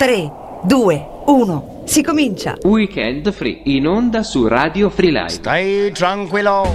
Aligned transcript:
3, 0.00 0.32
2, 0.62 1.06
1, 1.26 1.82
si 1.84 2.02
comincia! 2.02 2.56
Weekend 2.62 3.30
Free 3.32 3.60
in 3.64 3.86
onda 3.86 4.22
su 4.22 4.48
Radio 4.48 4.88
Free 4.88 5.10
Live. 5.10 5.28
Stai 5.28 5.92
tranquillo. 5.92 6.74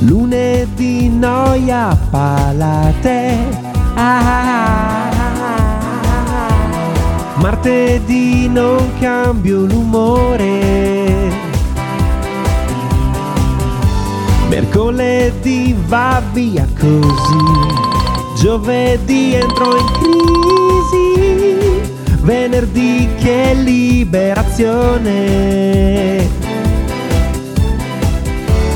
Lunedì 0.00 1.08
noia 1.08 1.96
palate. 2.10 3.72
Ah, 3.94 4.83
Martedì 7.36 8.48
non 8.48 8.92
cambio 9.00 9.60
l'umore. 9.60 11.32
Mercoledì 14.48 15.76
va 15.86 16.20
via 16.32 16.66
così. 16.78 17.82
Giovedì 18.36 19.34
entro 19.34 19.76
in 19.76 19.86
crisi. 19.98 21.82
Venerdì 22.22 23.08
che 23.18 23.52
liberazione. 23.54 26.28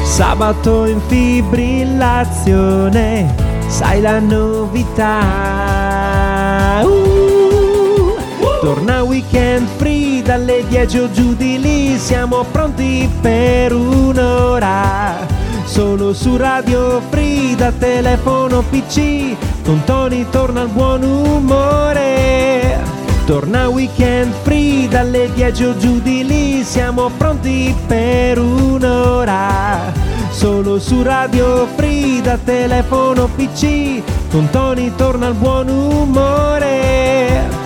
Sabato 0.03 0.87
in 0.87 1.01
fibrillazione, 1.07 3.35
sai 3.69 4.01
la 4.01 4.19
novità. 4.19 5.58
Torna 8.61 9.03
weekend 9.03 9.69
free 9.77 10.23
dalle 10.23 10.65
10 10.69 10.99
o 10.99 11.11
giù 11.11 11.35
di 11.35 11.61
lì, 11.61 11.99
siamo 11.99 12.45
pronti 12.51 13.09
per 13.21 13.73
un'ora. 13.73 15.27
Solo 15.65 16.13
su 16.13 16.37
Radio 16.37 17.01
Free 17.11 17.55
da 17.55 17.71
telefono 17.71 18.63
PC, 18.69 19.37
con 19.65 19.83
Tony 19.85 20.27
torna 20.31 20.63
il 20.63 20.69
buon 20.69 21.03
umore. 21.03 22.79
Torna 23.27 23.69
weekend 23.69 24.33
free 24.43 24.89
dalle 24.89 25.31
10 25.35 25.65
o 25.65 25.77
giù 25.77 26.01
di 26.01 26.25
lì, 26.25 26.65
siamo 26.65 27.11
pronti 27.17 27.75
per 27.87 28.39
un'ora. 28.39 29.93
Solo 30.31 30.79
su 30.79 31.03
Radio 31.03 31.67
Free 31.77 32.21
da 32.23 32.39
telefono 32.43 33.29
PC, 33.37 34.03
con 34.31 34.49
Tony 34.51 34.93
torna 34.97 35.29
il 35.29 35.35
buon 35.35 35.69
umore. 35.69 37.58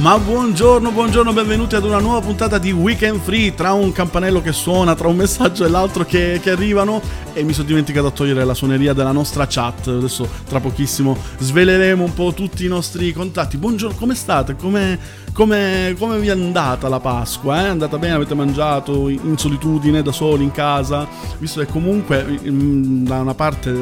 Ma 0.00 0.18
buongiorno, 0.18 0.92
buongiorno, 0.92 1.30
benvenuti 1.34 1.74
ad 1.74 1.84
una 1.84 1.98
nuova 1.98 2.22
puntata 2.22 2.56
di 2.56 2.72
Weekend 2.72 3.20
Free. 3.20 3.54
Tra 3.54 3.74
un 3.74 3.92
campanello 3.92 4.40
che 4.40 4.50
suona, 4.50 4.94
tra 4.94 5.08
un 5.08 5.16
messaggio 5.16 5.66
e 5.66 5.68
l'altro 5.68 6.06
che, 6.06 6.40
che 6.42 6.48
arrivano. 6.48 7.02
E 7.34 7.42
mi 7.42 7.52
sono 7.52 7.66
dimenticato 7.66 8.06
a 8.06 8.10
togliere 8.10 8.42
la 8.46 8.54
suoneria 8.54 8.94
della 8.94 9.12
nostra 9.12 9.46
chat. 9.46 9.88
Adesso, 9.88 10.26
tra 10.48 10.58
pochissimo, 10.58 11.18
sveleremo 11.38 12.02
un 12.02 12.14
po' 12.14 12.32
tutti 12.32 12.64
i 12.64 12.68
nostri 12.68 13.12
contatti. 13.12 13.58
Buongiorno, 13.58 13.94
come 13.98 14.14
state? 14.14 14.56
Come, 14.56 14.98
come, 15.32 15.94
come 15.98 16.18
vi 16.18 16.28
è 16.28 16.30
andata 16.30 16.88
la 16.88 17.00
Pasqua? 17.00 17.60
Eh? 17.60 17.64
È 17.64 17.68
andata 17.68 17.98
bene? 17.98 18.14
Avete 18.14 18.34
mangiato 18.34 19.08
in 19.08 19.36
solitudine, 19.36 20.02
da 20.02 20.12
soli, 20.12 20.44
in 20.44 20.50
casa? 20.50 21.06
Visto 21.38 21.60
che 21.60 21.70
comunque 21.70 22.38
da 22.42 23.20
una 23.20 23.34
parte 23.34 23.72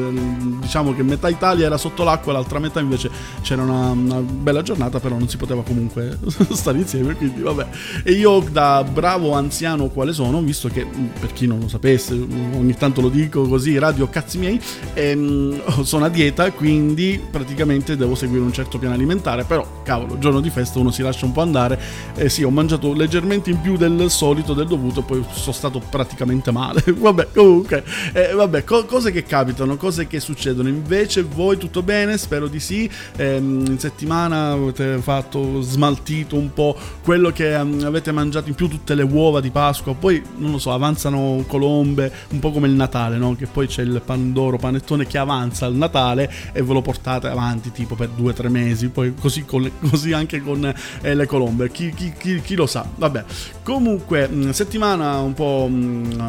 diciamo 0.59 0.93
che 0.93 1.03
metà 1.03 1.27
Italia 1.27 1.65
era 1.65 1.77
sotto 1.77 2.03
l'acqua, 2.03 2.33
l'altra 2.33 2.59
metà 2.59 2.79
invece 2.79 3.09
c'era 3.41 3.63
una, 3.63 3.89
una 3.89 4.19
bella 4.19 4.61
giornata, 4.61 4.99
però 4.99 5.17
non 5.17 5.27
si 5.27 5.37
poteva 5.37 5.63
comunque 5.63 6.17
stare 6.51 6.77
insieme, 6.77 7.15
quindi 7.15 7.41
vabbè. 7.41 7.67
E 8.03 8.11
io 8.11 8.45
da 8.51 8.83
bravo 8.83 9.33
anziano 9.33 9.87
quale 9.87 10.13
sono, 10.13 10.41
visto 10.41 10.69
che 10.69 10.85
per 11.19 11.33
chi 11.33 11.47
non 11.47 11.59
lo 11.59 11.67
sapesse, 11.67 12.13
ogni 12.13 12.75
tanto 12.75 13.01
lo 13.01 13.09
dico 13.09 13.47
così, 13.47 13.77
radio 13.77 14.07
cazzi 14.07 14.37
miei, 14.37 14.61
ehm, 14.93 15.81
sono 15.83 16.05
a 16.05 16.09
dieta, 16.09 16.51
quindi 16.51 17.21
praticamente 17.29 17.97
devo 17.97 18.15
seguire 18.15 18.43
un 18.43 18.53
certo 18.53 18.77
piano 18.77 18.93
alimentare, 18.93 19.43
però 19.43 19.81
cavolo, 19.83 20.17
giorno 20.19 20.39
di 20.39 20.49
festa 20.49 20.79
uno 20.79 20.91
si 20.91 21.01
lascia 21.01 21.25
un 21.25 21.31
po' 21.31 21.38
andare. 21.41 21.79
Eh 22.15 22.29
sì, 22.29 22.43
ho 22.43 22.49
mangiato 22.49 22.93
leggermente 22.93 23.49
in 23.49 23.61
più 23.61 23.77
del 23.77 24.09
solito, 24.09 24.53
del 24.53 24.67
dovuto, 24.67 25.01
poi 25.01 25.23
sono 25.31 25.53
stato 25.53 25.79
praticamente 25.79 26.51
male. 26.51 26.83
vabbè, 26.91 27.29
comunque, 27.33 27.83
eh, 28.13 28.33
vabbè, 28.33 28.63
co- 28.63 28.85
cose 28.85 29.11
che 29.11 29.23
capitano, 29.23 29.77
cose 29.77 30.07
che 30.07 30.19
succedono. 30.19 30.69
Invece 30.69 31.23
voi 31.23 31.57
tutto 31.57 31.81
bene? 31.81 32.17
Spero 32.17 32.47
di 32.47 32.59
sì. 32.59 32.89
Eh, 33.15 33.37
in 33.37 33.77
settimana 33.79 34.51
avete 34.51 34.97
fatto 34.99 35.61
smaltito 35.61 36.35
un 36.35 36.53
po' 36.53 36.75
quello 37.03 37.31
che 37.31 37.53
um, 37.55 37.81
avete 37.83 38.11
mangiato 38.11 38.49
in 38.49 38.55
più 38.55 38.67
tutte 38.67 38.95
le 38.95 39.03
uova 39.03 39.39
di 39.39 39.49
Pasqua. 39.49 39.93
Poi, 39.93 40.21
non 40.37 40.51
lo 40.51 40.57
so, 40.57 40.71
avanzano 40.71 41.43
colombe, 41.47 42.11
un 42.29 42.39
po' 42.39 42.51
come 42.51 42.67
il 42.67 42.73
Natale, 42.73 43.17
no? 43.17 43.35
Che 43.35 43.47
poi 43.47 43.67
c'è 43.67 43.81
il 43.81 44.01
pandoro 44.03 44.57
panettone 44.57 45.05
che 45.05 45.17
avanza 45.17 45.65
al 45.65 45.75
Natale 45.75 46.31
e 46.51 46.61
ve 46.61 46.73
lo 46.73 46.81
portate 46.81 47.27
avanti 47.27 47.71
tipo 47.71 47.95
per 47.95 48.09
due 48.09 48.31
o 48.31 48.33
tre 48.33 48.49
mesi. 48.49 48.89
Poi 48.89 49.13
così, 49.15 49.45
con, 49.45 49.69
così 49.89 50.13
anche 50.13 50.41
con 50.41 50.73
eh, 51.01 51.15
le 51.15 51.25
colombe. 51.29 51.69
Chi, 51.69 51.93
chi, 51.93 52.11
chi, 52.17 52.41
chi, 52.41 52.55
lo 52.55 52.65
sa? 52.65 52.83
Vabbè. 52.95 53.23
Comunque, 53.61 54.27
settimana 54.49 55.19
un 55.19 55.33
po' 55.33 55.69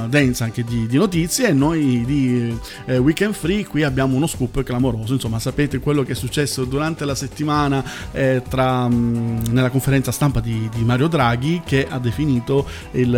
densa 0.06 0.44
anche 0.44 0.62
di, 0.62 0.86
di, 0.86 0.98
notizie. 0.98 1.48
E 1.48 1.52
noi 1.54 2.04
di 2.04 2.54
eh, 2.84 2.98
Weekend 2.98 3.32
Free 3.32 3.66
qui 3.66 3.82
abbiamo 3.82 4.14
uno 4.14 4.26
scoop 4.26 4.62
clamoroso. 4.62 5.14
Insomma, 5.14 5.38
sapete 5.38 5.78
quello 5.78 6.02
che 6.02 6.12
è 6.12 6.14
successo 6.14 6.64
durante 6.66 7.06
la 7.06 7.14
settimana 7.14 7.82
eh, 8.12 8.42
tra, 8.46 8.86
mh, 8.86 9.44
nella 9.50 9.70
conferenza 9.70 10.12
stampa 10.12 10.40
di, 10.40 10.68
di, 10.74 10.84
Mario 10.84 11.08
Draghi 11.08 11.62
che 11.64 11.86
ha 11.88 11.98
definito 11.98 12.66
il, 12.92 13.08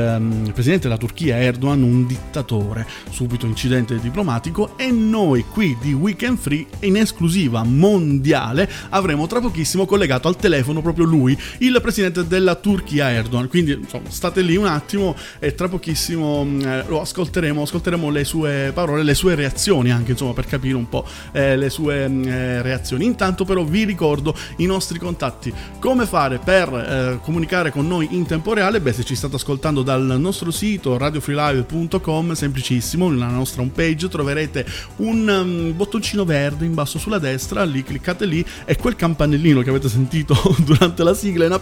il 0.45 0.53
presidente 0.53 0.87
della 0.87 0.99
Turchia 0.99 1.39
Erdogan 1.39 1.83
un 1.83 2.07
dittatore. 2.07 2.87
Subito 3.11 3.47
incidente 3.47 3.99
diplomatico. 3.99 4.79
E 4.79 4.93
noi 4.93 5.45
qui 5.51 5.77
di 5.81 5.93
Weekend 5.93 6.39
Free 6.39 6.65
in 6.81 6.97
esclusiva 6.97 7.65
mondiale 7.65 8.71
avremo 8.91 9.27
tra 9.27 9.41
pochissimo 9.41 9.85
collegato 9.85 10.29
al 10.29 10.37
telefono 10.37 10.81
proprio 10.81 11.05
lui, 11.05 11.37
il 11.59 11.72
presidente 11.81 12.27
della 12.27 12.55
Turchia 12.55 13.11
Erdogan. 13.11 13.49
Quindi 13.49 13.73
insomma, 13.73 14.11
state 14.11 14.43
lì 14.43 14.57
un 14.57 14.67
attimo 14.67 15.17
e 15.39 15.55
tra 15.55 15.69
pochissimo 15.69 16.47
eh, 16.63 16.85
lo 16.87 17.01
ascolteremo, 17.01 17.63
ascolteremo 17.63 18.11
le 18.11 18.25
sue 18.25 18.71
parole, 18.75 19.03
le 19.03 19.15
sue 19.15 19.35
reazioni 19.35 19.91
anche 19.91 20.13
insomma 20.13 20.33
per 20.33 20.47
capire 20.47 20.77
un 20.77 20.89
po' 20.89 21.07
eh, 21.33 21.57
le 21.57 21.71
sue 21.71 22.09
mm, 22.09 22.25
eh, 22.25 22.63
reazioni. 22.63 23.05
Intanto 23.05 23.45
però 23.45 23.65
vi 23.65 23.85
ricordo 23.85 24.35
i 24.57 24.67
nostri 24.67 24.99
contatti. 24.99 25.53
Come 25.79 26.07
fare 26.07 26.39
per 26.39 26.69
eh, 26.69 27.19
comunicare 27.23 27.71
con 27.71 27.87
noi 27.87 28.09
in 28.11 28.27
tempo 28.27 28.53
reale? 28.53 28.81
Beh, 28.81 28.93
se 28.93 29.05
ci 29.05 29.15
state 29.15 29.37
ascoltando 29.37 29.83
dal 29.83 30.17
nostro 30.19 30.51
sito 30.51 30.97
radiofreelive.com, 30.99 32.33
semplicissimo, 32.33 33.09
nella 33.09 33.27
nostra 33.27 33.63
homepage 33.63 34.09
troverete 34.09 34.67
un 34.97 35.29
um, 35.29 35.77
bottoncino 35.77 36.25
verde 36.25 36.65
in 36.65 36.75
basso 36.75 36.99
sulla 36.99 37.19
destra, 37.19 37.65
lì 37.65 37.83
cliccate 37.83 38.27
lì 38.27 38.45
e 38.65 38.77
quel 38.77 38.97
campanellino 38.97 39.63
che 39.63 39.71
avete 39.71 39.89
sentito 39.89 40.35
durante 40.65 41.03
la 41.03 41.15
sigla 41.15 41.45
in 41.45 41.53
apertura 41.53 41.62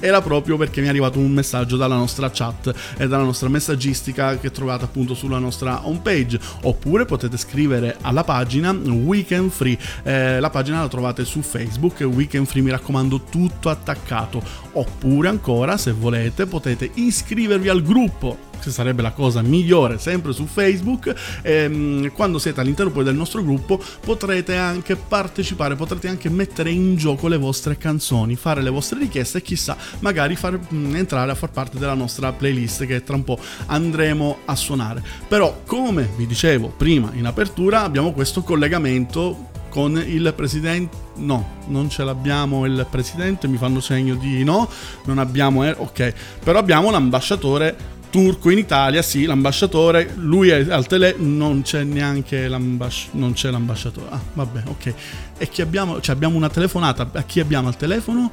era 0.00 0.20
proprio 0.20 0.56
perché 0.56 0.80
mi 0.80 0.86
è 0.86 0.90
arrivato 0.90 1.18
un 1.18 1.30
messaggio 1.30 1.76
dalla 1.76 1.96
nostra 1.96 2.30
chat 2.30 2.72
e 2.96 3.06
dalla 3.08 3.24
nostra 3.24 3.48
messaggistica 3.48 4.38
che 4.38 4.50
trovate 4.50 4.84
appunto 4.84 5.14
sulla 5.14 5.38
nostra 5.38 5.86
homepage. 5.86 6.38
Oppure 6.62 7.04
potete 7.04 7.36
scrivere 7.36 7.96
alla 8.00 8.24
pagina 8.24 8.72
Weekend 8.72 9.50
Free. 9.50 9.78
Eh, 10.02 10.40
la 10.40 10.50
pagina 10.50 10.80
la 10.80 10.88
trovate 10.88 11.24
su 11.24 11.42
Facebook 11.42 12.00
Weekend 12.00 12.46
Free 12.46 12.62
mi 12.62 12.70
raccomando 12.70 13.22
tutto 13.30 13.68
attaccato. 13.68 14.42
Oppure 14.72 15.28
ancora 15.28 15.76
se 15.76 15.92
volete 15.92 16.46
potete 16.46 16.90
iscrivervi 16.94 17.68
al 17.68 17.82
gruppo 17.82 18.47
che 18.58 18.70
sarebbe 18.70 19.02
la 19.02 19.12
cosa 19.12 19.42
migliore 19.42 19.98
sempre 19.98 20.32
su 20.32 20.46
Facebook 20.46 21.14
ehm, 21.42 22.12
quando 22.12 22.38
siete 22.38 22.60
all'interno 22.60 22.92
poi 22.92 23.04
del 23.04 23.14
nostro 23.14 23.42
gruppo 23.42 23.80
potrete 24.00 24.56
anche 24.56 24.96
partecipare 24.96 25.76
potrete 25.76 26.08
anche 26.08 26.28
mettere 26.28 26.70
in 26.70 26.96
gioco 26.96 27.28
le 27.28 27.36
vostre 27.36 27.76
canzoni 27.76 28.36
fare 28.36 28.62
le 28.62 28.70
vostre 28.70 28.98
richieste 28.98 29.38
e 29.38 29.42
chissà 29.42 29.76
magari 30.00 30.36
far 30.36 30.58
mm, 30.72 30.94
entrare 30.94 31.30
a 31.30 31.34
far 31.34 31.50
parte 31.50 31.78
della 31.78 31.94
nostra 31.94 32.32
playlist 32.32 32.86
che 32.86 33.02
tra 33.02 33.16
un 33.16 33.24
po' 33.24 33.38
andremo 33.66 34.38
a 34.44 34.54
suonare 34.54 35.02
però 35.26 35.62
come 35.64 36.08
vi 36.16 36.26
dicevo 36.26 36.68
prima 36.76 37.10
in 37.14 37.26
apertura 37.26 37.82
abbiamo 37.82 38.12
questo 38.12 38.42
collegamento 38.42 39.56
con 39.68 39.96
il 39.96 40.32
presidente. 40.34 40.96
No, 41.16 41.56
non 41.66 41.90
ce 41.90 42.04
l'abbiamo 42.04 42.64
il 42.64 42.86
presidente, 42.90 43.48
mi 43.48 43.56
fanno 43.56 43.80
segno 43.80 44.14
di 44.14 44.44
no. 44.44 44.68
Non 45.04 45.18
abbiamo. 45.18 45.64
Eh, 45.64 45.74
ok, 45.76 46.14
però 46.42 46.58
abbiamo 46.58 46.90
l'ambasciatore 46.90 47.96
turco 48.10 48.50
in 48.50 48.58
Italia, 48.58 49.02
sì, 49.02 49.24
l'ambasciatore, 49.24 50.14
lui 50.16 50.48
è 50.48 50.70
al 50.70 50.86
telefono, 50.86 51.28
non 51.28 51.62
c'è 51.62 51.84
neanche 51.84 52.48
l'ambasciatore, 52.48 53.18
non 53.20 53.32
c'è 53.32 53.50
l'ambasciatore. 53.50 54.06
Ah, 54.10 54.20
vabbè, 54.32 54.62
ok. 54.66 54.94
E 55.38 55.48
chi 55.48 55.62
abbiamo? 55.62 56.00
Cioè 56.00 56.14
abbiamo 56.14 56.36
una 56.36 56.48
telefonata, 56.48 57.10
a 57.12 57.22
chi 57.22 57.40
abbiamo 57.40 57.68
al 57.68 57.76
telefono? 57.76 58.30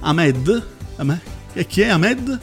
Ahmed? 0.00 0.66
A 0.96 1.04
me? 1.04 1.20
E 1.52 1.66
chi 1.66 1.80
è 1.80 1.88
Ahmed? 1.88 2.38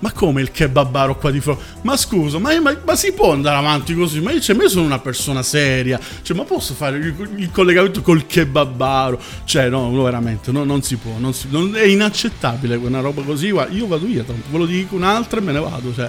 Ma 0.00 0.12
come 0.12 0.40
il 0.42 0.52
kebabaro 0.52 1.16
qua 1.16 1.30
di 1.32 1.40
fronte? 1.40 1.62
Ma 1.82 1.96
scusa, 1.96 2.38
ma, 2.38 2.58
ma- 2.60 2.76
ma 2.84 2.94
si 2.94 3.12
può 3.12 3.32
andare 3.32 3.56
avanti 3.56 3.94
così? 3.94 4.20
Ma 4.20 4.30
io, 4.30 4.40
cioè, 4.40 4.54
io 4.56 4.68
sono 4.68 4.84
una 4.84 5.00
persona 5.00 5.42
seria. 5.42 5.98
Cioè, 6.22 6.36
ma 6.36 6.44
posso 6.44 6.74
fare 6.74 6.98
il, 6.98 7.14
il 7.36 7.50
collegamento 7.50 8.00
col 8.02 8.24
kebabaro? 8.26 9.20
Cioè, 9.44 9.68
no, 9.68 9.90
no, 9.90 10.02
veramente, 10.04 10.52
no, 10.52 10.62
non 10.62 10.82
si 10.82 10.96
può. 10.96 11.14
Non 11.18 11.34
si- 11.34 11.48
non- 11.50 11.74
è 11.74 11.84
inaccettabile 11.84 12.76
una 12.76 13.00
roba 13.00 13.22
così. 13.22 13.50
Guarda, 13.50 13.74
io 13.74 13.86
vado 13.88 14.06
via, 14.06 14.22
tanto 14.22 14.44
ve 14.50 14.58
lo 14.58 14.66
dico 14.66 14.94
un'altra 14.94 15.40
e 15.40 15.42
me 15.42 15.52
ne 15.52 15.58
vado. 15.60 15.92
Cioè. 15.92 16.08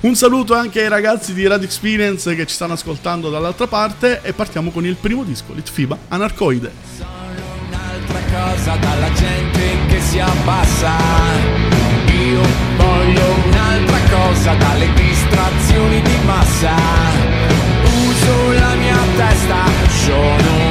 Un 0.00 0.14
saluto 0.16 0.54
anche 0.54 0.80
ai 0.82 0.88
ragazzi 0.88 1.34
di 1.34 1.46
Radio 1.46 1.66
Experience 1.66 2.34
che 2.34 2.46
ci 2.46 2.54
stanno 2.54 2.72
ascoltando 2.72 3.28
dall'altra 3.30 3.66
parte 3.66 4.20
e 4.22 4.32
partiamo 4.32 4.70
con 4.70 4.86
il 4.86 4.96
primo 4.96 5.24
disco, 5.24 5.52
Litfiba 5.52 5.96
Anarcoide. 6.08 6.72
un'altra 7.68 8.20
cosa 8.32 8.76
dalla 8.76 9.12
gente 9.12 9.60
che 9.88 10.00
si 10.00 10.18
abbassa. 10.18 10.96
Io 12.06 12.69
un'altra 13.46 13.98
cosa 14.10 14.54
dalle 14.54 14.92
distrazioni 14.94 16.02
di 16.02 16.18
massa. 16.24 16.74
Uso 18.06 18.52
la 18.52 18.74
mia 18.74 18.98
testa, 19.16 19.64
sono 19.88 20.69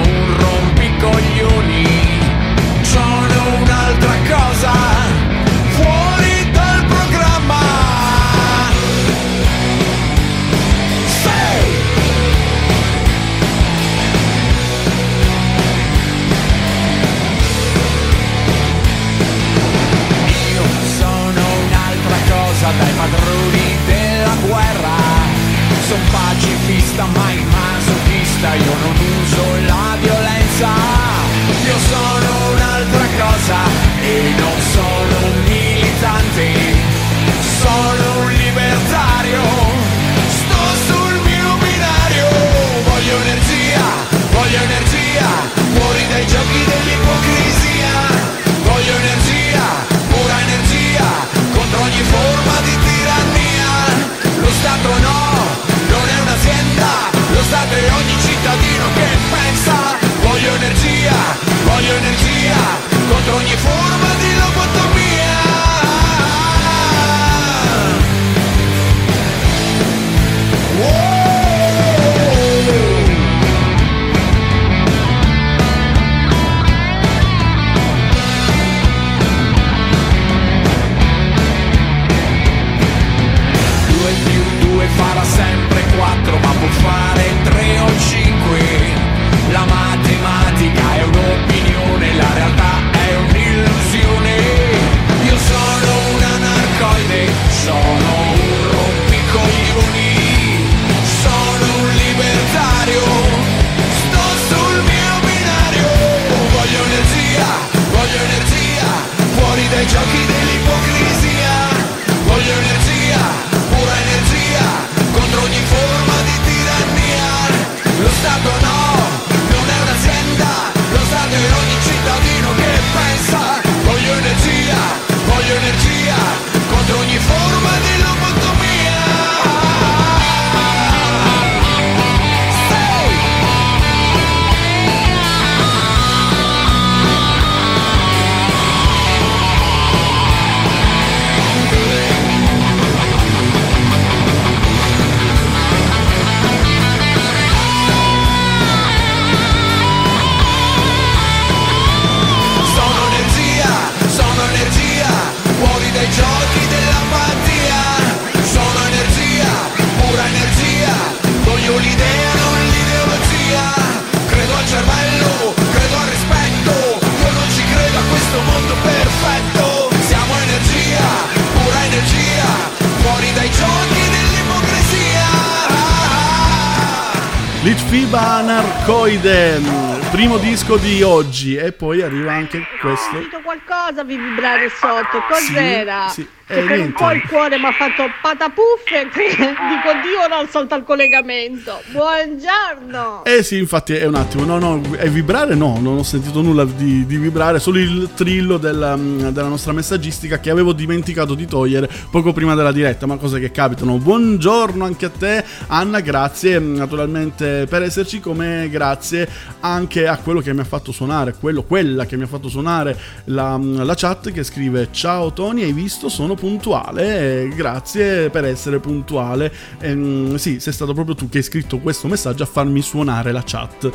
disco 180.70 180.78
di 180.78 181.02
oggi 181.02 181.56
e 181.56 181.72
poi 181.72 182.02
arriva 182.04 182.34
anche 182.34 182.64
questo. 182.80 183.10
Ho 183.10 183.14
sentito 183.14 183.42
qualcosa 183.42 184.04
vi 184.04 184.18
vibrare 184.18 184.70
sotto, 184.70 185.24
cos'era? 185.28 186.10
Sì, 186.10 186.22
sì. 186.22 186.38
Eh, 186.52 186.64
per 186.64 186.80
un 186.80 186.94
po' 186.94 187.12
il 187.12 187.22
cuore 187.28 187.60
mi 187.60 187.66
ha 187.66 187.72
fatto 187.72 188.06
patapuffe 188.24 189.02
e 189.02 189.06
dico 189.06 189.92
Dio 190.02 190.28
non 190.28 190.48
salta 190.50 190.76
il 190.78 190.84
collegamento. 190.84 191.80
Buongiorno! 191.92 193.24
Eh 193.24 193.44
sì, 193.44 193.60
infatti 193.60 193.94
è 193.94 194.06
un 194.06 194.16
attimo, 194.16 194.46
no, 194.46 194.58
no, 194.58 194.82
è 194.98 195.08
vibrare 195.10 195.54
no, 195.54 195.78
non 195.80 196.00
ho 196.00 196.04
sentito 196.04 196.42
nulla 196.42 196.66
di, 196.66 197.06
di 197.06 197.18
vibrare, 197.18 197.60
solo 197.60 197.78
il 197.78 198.10
trillo 198.16 198.58
della, 198.58 198.96
della 198.96 199.48
nostra 199.48 199.74
messaggistica 199.74 200.40
che 200.40 200.50
avevo 200.50 200.74
dimenticato 200.74 201.36
di 201.36 201.46
togliere 201.46 201.88
poco 202.10 202.34
prima 202.34 202.56
della 202.56 202.72
diretta, 202.72 203.06
ma 203.06 203.18
cose 203.18 203.40
che 203.40 203.52
capitano. 203.52 203.98
Buongiorno 203.98 204.84
anche 204.84 205.06
a 205.06 205.12
te 205.12 205.46
Anna, 205.68 206.00
grazie 206.00 206.58
naturalmente 206.58 207.68
per 207.70 207.84
esserci, 207.84 208.20
come 208.20 208.70
grazie 208.72 209.30
anche 209.60 210.08
a 210.08 210.18
quello 210.18 210.40
che 210.40 210.52
mi 210.52 210.59
ha 210.62 210.66
fatto 210.66 210.92
suonare, 210.92 211.34
quello, 211.40 211.64
quella 211.64 212.06
che 212.06 212.18
mi 212.18 212.24
ha 212.24 212.28
fatto 212.28 212.50
suonare 212.50 212.98
la, 213.26 213.58
la 213.58 213.94
chat 213.96 214.32
che 214.32 214.44
scrive 214.44 214.90
ciao 214.92 215.34
Tony, 215.34 215.64
hai 215.64 215.74
visto? 215.74 216.10
Sono 216.10 216.36
puntuale, 216.36 217.44
eh, 217.44 217.48
grazie 217.56 218.30
per 218.30 218.46
essere 218.46 218.80
puntuale. 218.80 219.52
Ehm, 219.80 220.36
sì, 220.36 220.60
sei 220.60 220.74
stato 220.74 220.94
proprio 220.94 221.16
tu 221.16 221.30
che 221.30 221.38
hai 221.38 221.44
scritto 221.44 221.80
questo 221.80 222.08
messaggio 222.08 222.44
a 222.44 222.46
farmi 222.46 222.82
suonare 222.82 223.32
la 223.32 223.44
chat. 223.46 223.90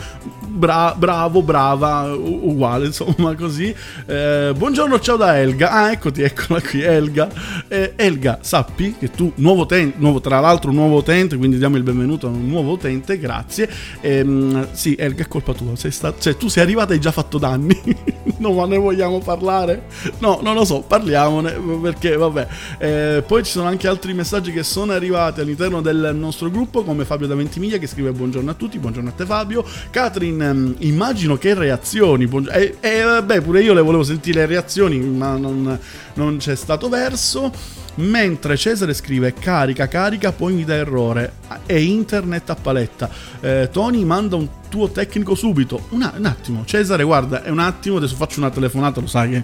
Bra- 0.47 0.95
bravo, 0.97 1.43
brava, 1.43 2.13
uguale, 2.15 2.87
insomma, 2.93 3.35
così. 3.35 3.75
Eh, 4.07 4.53
buongiorno, 4.57 5.01
ciao 5.01 5.17
da 5.17 5.39
Elga. 5.39 5.71
Ah, 5.71 5.93
eccoti, 5.93 6.23
eccola 6.23 6.61
qui, 6.61 6.83
Elga. 6.83 7.29
Eh, 7.69 7.93
Elga, 7.97 8.39
sappi 8.43 8.95
che 8.99 9.11
tu, 9.11 9.33
nuovo 9.37 9.63
utente, 9.63 9.97
nuovo, 9.99 10.21
tra 10.21 10.41
l'altro 10.41 10.71
nuovo 10.73 10.97
utente, 10.97 11.37
quindi 11.37 11.59
diamo 11.59 11.77
il 11.77 11.83
benvenuto 11.83 12.27
a 12.27 12.31
un 12.31 12.47
nuovo 12.49 12.73
utente, 12.73 13.19
grazie. 13.19 13.69
Ehm, 14.01 14.69
sì, 14.73 14.95
Elga, 14.95 15.25
è 15.25 15.29
colpa 15.29 15.53
tua, 15.53 15.77
sei 15.77 15.91
sta- 15.91 16.15
cioè 16.19 16.37
tu 16.37 16.49
sei 16.55 16.63
arrivata 16.63 16.93
e 16.93 16.95
hai 16.95 17.01
già 17.01 17.11
fatto 17.11 17.37
danni. 17.37 17.77
non 18.39 18.55
ma 18.55 18.65
ne 18.65 18.77
vogliamo 18.77 19.19
parlare? 19.19 19.87
No, 20.19 20.39
non 20.41 20.55
lo 20.55 20.65
so, 20.65 20.83
parliamone, 20.87 21.51
perché 21.83 22.17
vabbè. 22.17 22.47
Eh, 22.79 23.25
poi 23.27 23.43
ci 23.43 23.51
sono 23.51 23.67
anche 23.67 23.89
altri 23.89 24.15
messaggi 24.15 24.53
che 24.53 24.63
sono 24.63 24.93
arrivati 24.93 25.41
all'interno 25.41 25.81
del 25.81 26.13
nostro 26.15 26.49
gruppo, 26.51 26.85
come 26.85 27.05
Fabio 27.05 27.27
da 27.27 27.35
Ventimiglia 27.35 27.79
che 27.79 27.89
scrive 27.89 28.13
buongiorno 28.13 28.53
a 28.53 28.55
tutti, 28.55 28.79
buongiorno 28.79 29.09
a 29.09 29.13
te 29.13 29.25
Fabio. 29.25 29.65
Catherine, 29.91 30.49
ehm, 30.49 30.75
immagino 30.79 31.37
che 31.37 31.55
reazioni. 31.55 32.29
buong- 32.29 32.49
E 32.53 32.77
eh, 32.79 33.03
vabbè, 33.03 33.41
pure 33.41 33.61
io 33.61 33.75
le 33.75 33.81
volevo 33.81 34.05
sentire 34.05 34.43
le 34.43 34.47
reazioni, 34.47 35.01
ma 35.01 35.37
non, 35.37 35.77
non 36.13 36.37
c'è 36.37 36.55
stato 36.55 36.89
verso. 36.89 37.83
Mentre 37.97 38.57
Cesare 38.57 38.95
scrive 38.95 39.35
carica, 39.35 39.89
carica, 39.89 40.31
poi 40.31 40.53
mi 40.53 40.65
dà 40.65 40.75
errore. 40.75 41.35
È 41.67 41.75
internet 41.75 42.51
a 42.51 42.55
paletta. 42.55 43.11
Eh, 43.41 43.69
Tony 43.73 44.05
manda 44.05 44.37
un 44.37 44.49
tuo 44.75 44.89
tecnico 44.91 45.37
subito. 45.37 45.87
Una- 45.91 46.13
un 46.17 46.25
attimo, 46.27 46.65
Cesare, 46.65 47.05
guarda, 47.05 47.45
è 47.45 47.49
un 47.49 47.61
attimo, 47.61 47.99
adesso 47.99 48.17
faccio 48.17 48.41
una 48.41 48.51
telefonata, 48.51 49.01
lo 49.01 49.07
sai 49.07 49.31
che 49.31 49.43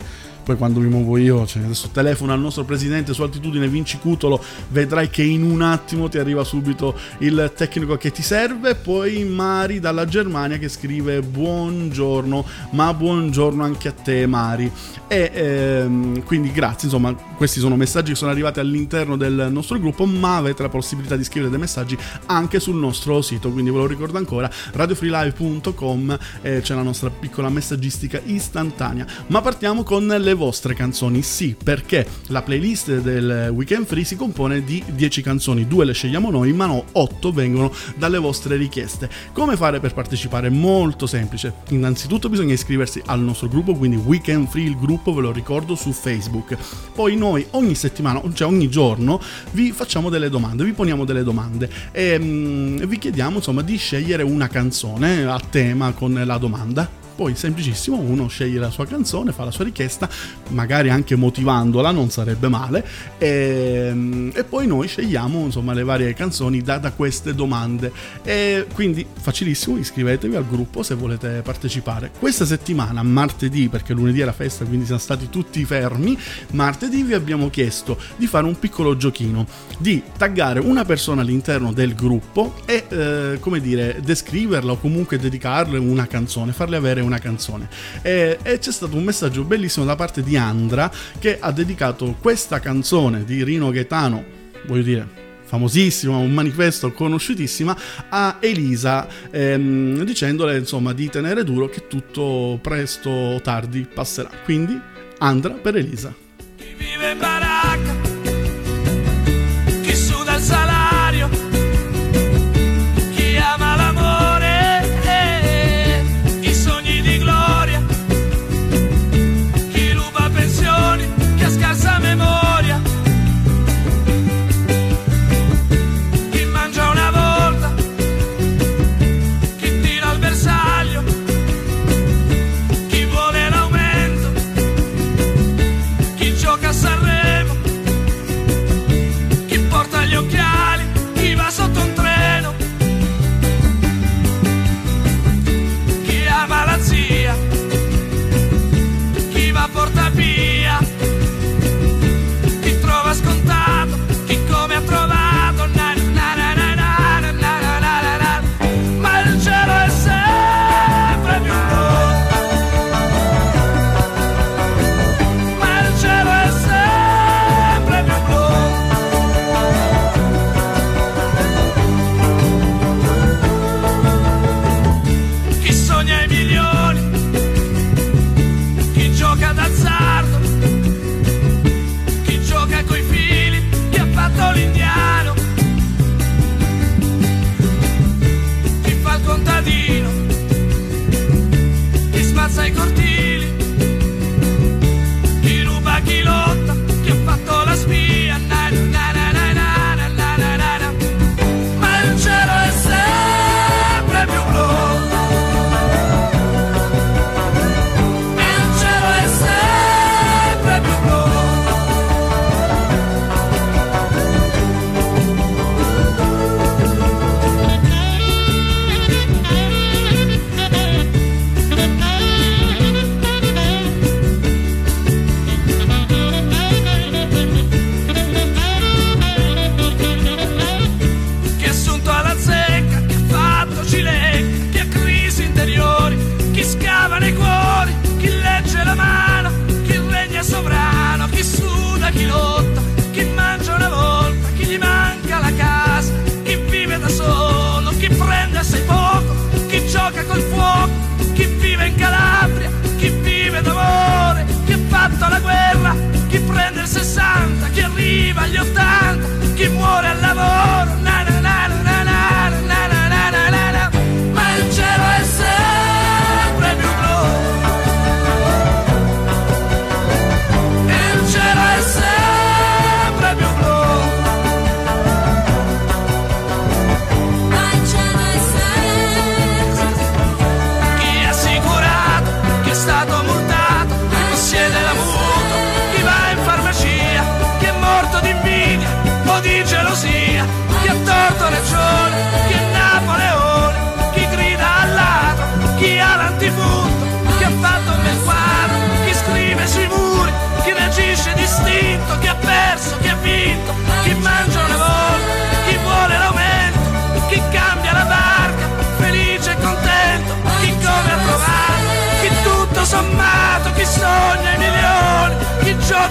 poi 0.50 0.58
quando 0.58 0.80
mi 0.80 0.88
muovo 0.88 1.16
io, 1.16 1.46
cioè 1.46 1.62
adesso 1.62 1.90
telefono 1.92 2.32
al 2.32 2.40
nostro 2.40 2.64
presidente 2.64 3.14
su 3.14 3.22
altitudine 3.22 3.68
Vinci 3.68 3.98
Cutolo, 3.98 4.42
vedrai 4.70 5.08
che 5.08 5.22
in 5.22 5.44
un 5.44 5.62
attimo 5.62 6.08
ti 6.08 6.18
arriva 6.18 6.42
subito 6.42 6.96
il 7.18 7.52
tecnico 7.54 7.96
che 7.96 8.10
ti 8.10 8.22
serve. 8.22 8.74
Poi 8.74 9.22
Mari 9.24 9.78
dalla 9.78 10.06
Germania 10.06 10.58
che 10.58 10.68
scrive 10.68 11.22
buongiorno, 11.22 12.44
ma 12.70 12.92
buongiorno 12.92 13.62
anche 13.62 13.88
a 13.88 13.92
te 13.92 14.26
Mari. 14.26 14.72
E 15.06 15.30
ehm, 15.32 16.24
quindi 16.24 16.50
grazie, 16.50 16.86
insomma, 16.86 17.12
questi 17.36 17.60
sono 17.60 17.76
messaggi 17.76 18.10
che 18.10 18.16
sono 18.16 18.30
arrivati 18.30 18.58
all'interno 18.60 19.16
del 19.16 19.48
nostro 19.50 19.78
gruppo, 19.78 20.04
ma 20.04 20.36
avete 20.36 20.62
la 20.62 20.68
possibilità 20.68 21.16
di 21.16 21.24
scrivere 21.24 21.50
dei 21.50 21.60
messaggi 21.60 21.96
anche 22.26 22.58
sul 22.58 22.76
nostro 22.76 23.22
sito, 23.22 23.50
quindi 23.50 23.70
ve 23.70 23.78
lo 23.78 23.86
ricordo 23.86 24.18
ancora, 24.18 24.50
radiofreelive.com 24.72 26.18
eh, 26.42 26.60
c'è 26.60 26.74
la 26.74 26.82
nostra 26.82 27.10
piccola 27.10 27.48
messaggistica 27.48 28.20
istantanea. 28.24 29.06
Ma 29.28 29.40
partiamo 29.40 29.82
con 29.82 30.06
le 30.06 30.34
vostre 30.40 30.72
canzoni, 30.72 31.20
sì, 31.20 31.54
perché 31.62 32.06
la 32.28 32.40
playlist 32.40 33.00
del 33.00 33.50
Weekend 33.52 33.84
Free 33.84 34.04
si 34.04 34.16
compone 34.16 34.64
di 34.64 34.82
10 34.88 35.20
canzoni, 35.20 35.68
due 35.68 35.84
le 35.84 35.92
scegliamo 35.92 36.30
noi, 36.30 36.54
ma 36.54 36.64
no, 36.64 36.82
8 36.92 37.30
vengono 37.30 37.70
dalle 37.96 38.16
vostre 38.16 38.56
richieste. 38.56 39.10
Come 39.34 39.56
fare 39.56 39.80
per 39.80 39.92
partecipare? 39.92 40.48
Molto 40.48 41.06
semplice. 41.06 41.52
Innanzitutto 41.68 42.30
bisogna 42.30 42.54
iscriversi 42.54 43.02
al 43.04 43.20
nostro 43.20 43.48
gruppo, 43.48 43.74
quindi 43.74 43.96
Weekend 43.96 44.48
Free, 44.48 44.64
il 44.64 44.78
gruppo 44.78 45.12
ve 45.12 45.20
lo 45.20 45.30
ricordo 45.30 45.74
su 45.74 45.92
Facebook. 45.92 46.56
Poi 46.94 47.16
noi 47.16 47.46
ogni 47.50 47.74
settimana, 47.74 48.22
cioè 48.32 48.48
ogni 48.48 48.70
giorno, 48.70 49.20
vi 49.50 49.72
facciamo 49.72 50.08
delle 50.08 50.30
domande, 50.30 50.64
vi 50.64 50.72
poniamo 50.72 51.04
delle 51.04 51.22
domande 51.22 51.70
e 51.92 52.18
mm, 52.18 52.76
vi 52.84 52.98
chiediamo 52.98 53.36
insomma 53.36 53.60
di 53.60 53.76
scegliere 53.76 54.22
una 54.22 54.48
canzone 54.48 55.24
a 55.26 55.38
tema 55.38 55.92
con 55.92 56.18
la 56.24 56.38
domanda. 56.38 56.99
Poi 57.20 57.34
semplicissimo, 57.36 57.98
uno 57.98 58.28
sceglie 58.28 58.58
la 58.58 58.70
sua 58.70 58.86
canzone, 58.86 59.32
fa 59.32 59.44
la 59.44 59.50
sua 59.50 59.64
richiesta, 59.64 60.08
magari 60.52 60.88
anche 60.88 61.16
motivandola, 61.16 61.90
non 61.90 62.08
sarebbe 62.08 62.48
male, 62.48 62.82
e, 63.18 64.30
e 64.32 64.44
poi 64.44 64.66
noi 64.66 64.88
scegliamo 64.88 65.44
insomma 65.44 65.74
le 65.74 65.84
varie 65.84 66.14
canzoni 66.14 66.62
da, 66.62 66.78
da 66.78 66.92
queste 66.92 67.34
domande. 67.34 67.92
E 68.22 68.64
quindi 68.72 69.04
facilissimo, 69.12 69.76
iscrivetevi 69.76 70.34
al 70.34 70.48
gruppo 70.48 70.82
se 70.82 70.94
volete 70.94 71.42
partecipare. 71.44 72.10
Questa 72.18 72.46
settimana, 72.46 73.02
martedì, 73.02 73.68
perché 73.68 73.92
lunedì 73.92 74.20
era 74.20 74.32
festa, 74.32 74.64
quindi 74.64 74.86
siamo 74.86 75.00
stati 75.02 75.28
tutti 75.28 75.62
fermi, 75.66 76.16
martedì 76.52 77.02
vi 77.02 77.12
abbiamo 77.12 77.50
chiesto 77.50 77.98
di 78.16 78.26
fare 78.26 78.46
un 78.46 78.58
piccolo 78.58 78.96
giochino, 78.96 79.46
di 79.76 80.02
taggare 80.16 80.58
una 80.58 80.86
persona 80.86 81.20
all'interno 81.20 81.70
del 81.74 81.94
gruppo 81.94 82.54
e, 82.64 82.86
eh, 82.88 83.36
come 83.40 83.60
dire, 83.60 84.00
descriverla 84.02 84.72
o 84.72 84.78
comunque 84.78 85.18
dedicarle 85.18 85.76
una 85.76 86.06
canzone, 86.06 86.52
farle 86.52 86.76
avere 86.78 87.02
una 87.02 87.08
canzone. 87.18 87.68
E, 88.02 88.38
e 88.42 88.58
c'è 88.58 88.72
stato 88.72 88.96
un 88.96 89.04
messaggio 89.04 89.44
bellissimo 89.44 89.84
da 89.84 89.96
parte 89.96 90.22
di 90.22 90.36
Andra 90.36 90.90
che 91.18 91.38
ha 91.40 91.50
dedicato 91.52 92.16
questa 92.20 92.60
canzone 92.60 93.24
di 93.24 93.42
Rino 93.44 93.70
Gaetano, 93.70 94.24
voglio 94.66 94.82
dire, 94.82 95.08
famosissima, 95.50 96.16
un 96.16 96.32
manifesto 96.32 96.92
conosciutissima, 96.92 97.76
a 98.08 98.36
Elisa, 98.38 99.08
ehm, 99.30 100.04
dicendole 100.04 100.56
insomma 100.56 100.92
di 100.92 101.08
tenere 101.08 101.42
duro 101.42 101.68
che 101.68 101.88
tutto 101.88 102.58
presto 102.62 103.10
o 103.10 103.40
tardi 103.40 103.86
passerà. 103.92 104.30
Quindi 104.44 104.80
Andra 105.18 105.54
per 105.54 105.76
Elisa. 105.76 106.14
Chi 106.56 106.74
vive 106.78 107.10
in 107.10 107.18
baracca, 107.18 107.99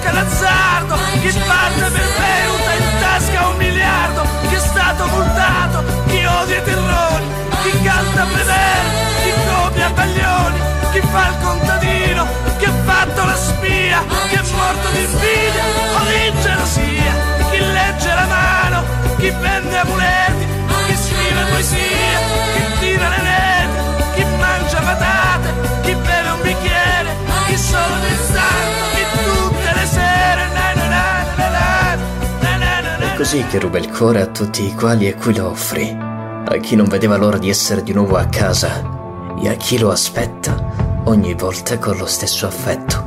gioca 0.09 0.11
d'azzardo, 0.11 0.95
chi 1.21 1.39
parte 1.45 1.89
per 1.89 2.07
bevuta 2.17 2.73
in 2.73 2.99
tasca 2.99 3.47
un 3.47 3.57
miliardo, 3.57 4.23
chi 4.47 4.55
è 4.55 4.59
stato 4.59 5.07
multato, 5.07 5.83
chi 6.07 6.25
odia 6.25 6.57
i 6.57 6.63
terrori, 6.63 7.25
chi 7.63 7.81
canta 7.83 8.25
vedere, 8.25 8.87
chi 9.21 9.31
copia 9.47 9.89
baglioni, 9.89 10.59
chi 10.91 11.01
fa 11.11 11.27
il 11.27 11.37
contadino, 11.41 12.27
chi 12.57 12.65
ha 12.65 12.73
fatto 12.85 13.23
la 13.25 13.35
spia, 13.35 14.03
chi 14.29 14.35
è 14.35 14.41
morto 14.55 14.89
di 14.89 15.03
invidia 15.03 15.63
o 15.95 15.99
di 16.05 16.41
gelosia, 16.41 17.13
chi 17.51 17.59
legge 17.59 18.13
la 18.13 18.25
mano, 18.25 18.83
chi 19.17 19.29
vende 19.29 19.77
amuleti, 19.77 20.45
chi 20.87 20.95
scrive 20.95 21.43
poesia, 21.51 22.19
chi 22.53 22.79
tira 22.79 23.09
le 23.09 23.19
reti, 23.29 24.15
chi 24.15 24.25
mangia 24.37 24.79
patate, 24.79 25.53
chi 25.83 25.93
beve 25.93 26.29
un 26.29 26.41
bicchiere, 26.41 27.15
chi 27.47 27.57
solo 27.57 27.95
del 28.01 28.19
così 33.19 33.43
che 33.47 33.59
ruba 33.59 33.77
il 33.79 33.91
cuore 33.91 34.21
a 34.21 34.27
tutti 34.27 34.65
i 34.65 34.73
quali 34.73 35.05
e 35.05 35.13
cui 35.13 35.35
lo 35.35 35.49
offri, 35.49 35.89
a 35.91 36.55
chi 36.61 36.77
non 36.77 36.87
vedeva 36.87 37.17
l'ora 37.17 37.37
di 37.37 37.49
essere 37.49 37.83
di 37.83 37.91
nuovo 37.91 38.15
a 38.15 38.27
casa 38.27 39.35
e 39.37 39.49
a 39.49 39.55
chi 39.55 39.77
lo 39.77 39.91
aspetta 39.91 41.01
ogni 41.03 41.33
volta 41.33 41.77
con 41.79 41.97
lo 41.97 42.05
stesso 42.05 42.47
affetto. 42.47 43.03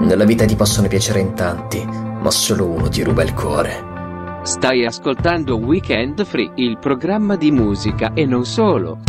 Nella 0.00 0.24
vita 0.24 0.46
ti 0.46 0.56
possono 0.56 0.88
piacere 0.88 1.20
in 1.20 1.34
tanti, 1.34 1.84
ma 1.84 2.30
solo 2.30 2.68
uno 2.68 2.88
ti 2.88 3.02
ruba 3.02 3.22
il 3.22 3.34
cuore. 3.34 4.40
Stai 4.44 4.86
ascoltando 4.86 5.58
Weekend 5.58 6.24
Free, 6.24 6.52
il 6.54 6.78
programma 6.78 7.36
di 7.36 7.50
musica 7.50 8.14
e 8.14 8.24
non 8.24 8.46
solo. 8.46 9.00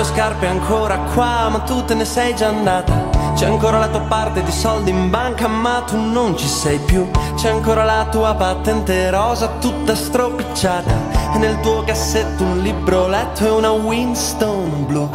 Tue 0.00 0.08
scarpe 0.08 0.46
ancora 0.46 0.96
qua, 1.12 1.50
ma 1.50 1.58
tu 1.58 1.84
te 1.84 1.92
ne 1.92 2.06
sei 2.06 2.34
già 2.34 2.48
andata. 2.48 3.08
C'è 3.34 3.44
ancora 3.44 3.78
la 3.78 3.88
tua 3.88 4.00
parte 4.00 4.42
di 4.42 4.50
soldi 4.50 4.90
in 4.90 5.10
banca, 5.10 5.46
ma 5.46 5.82
tu 5.86 5.98
non 5.98 6.38
ci 6.38 6.46
sei 6.46 6.78
più. 6.78 7.06
C'è 7.34 7.50
ancora 7.50 7.84
la 7.84 8.06
tua 8.10 8.34
patente 8.34 9.10
rosa, 9.10 9.48
tutta 9.60 9.94
stropicciata. 9.94 10.94
E 11.34 11.38
nel 11.38 11.60
tuo 11.60 11.84
cassetto 11.84 12.44
un 12.44 12.60
libro 12.60 13.08
letto 13.08 13.44
e 13.44 13.50
una 13.50 13.72
Winston 13.72 14.86
blu. 14.86 15.10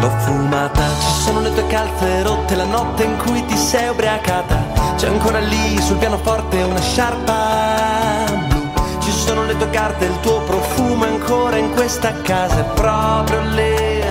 L'ho 0.00 0.10
fumata, 0.18 0.82
ci 0.98 1.12
sono 1.22 1.40
le 1.42 1.52
tue 1.52 1.66
calze 1.68 2.22
rotte, 2.24 2.56
la 2.56 2.64
notte 2.64 3.04
in 3.04 3.16
cui 3.18 3.44
ti 3.46 3.56
sei 3.56 3.88
ubriacata. 3.88 4.96
C'è 4.96 5.06
ancora 5.06 5.38
lì 5.38 5.80
sul 5.80 5.96
pianoforte 5.96 6.60
una 6.62 6.80
sciarpa 6.80 8.11
sono 9.22 9.44
le 9.44 9.56
tue 9.56 9.70
carte, 9.70 10.06
il 10.06 10.18
tuo 10.20 10.40
profumo 10.40 11.04
ancora 11.04 11.56
in 11.56 11.70
questa 11.70 12.12
casa, 12.22 12.60
è 12.60 12.64
proprio 12.74 13.40
lì 13.54 14.02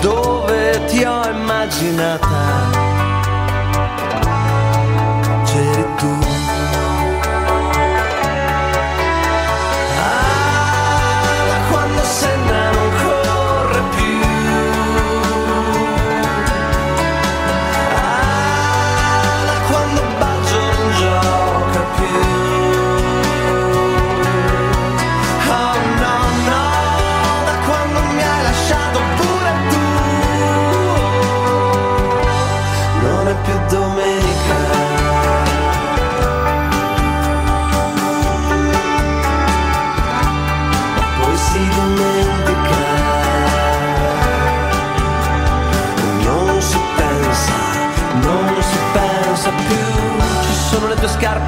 dove 0.00 0.84
ti 0.86 1.02
ho 1.04 1.26
immaginata. 1.30 2.26
C'eri 5.44 5.86
tu. 5.96 6.27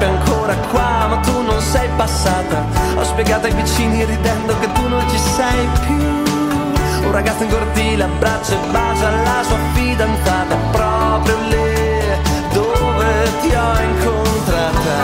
Scarpe 0.01 0.05
ancora 0.05 0.55
qua, 0.71 1.07
ma 1.07 1.17
tu 1.17 1.41
non 1.41 1.61
sei 1.61 1.87
passata. 1.95 2.65
Ho 2.95 3.03
spiegato 3.03 3.45
ai 3.45 3.53
vicini 3.53 4.03
ridendo 4.03 4.57
che 4.59 4.71
tu 4.71 4.87
non 4.87 5.07
ci 5.09 5.17
sei 5.17 5.67
più. 5.85 7.05
Un 7.05 7.11
ragazzo 7.11 7.43
in 7.43 7.49
cortile 7.49 8.03
abbraccia 8.03 8.53
e 8.53 8.71
bacia 8.71 9.09
la 9.09 9.43
sua 9.43 9.57
fidanzata 9.73 10.55
proprio 10.71 11.37
lì 11.49 12.53
dove 12.53 13.31
ti 13.41 13.53
ho 13.53 13.81
incontrata. 13.81 14.97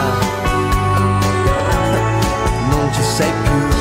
Non 2.69 2.89
ci 2.93 3.01
sei 3.01 3.31
più. 3.43 3.76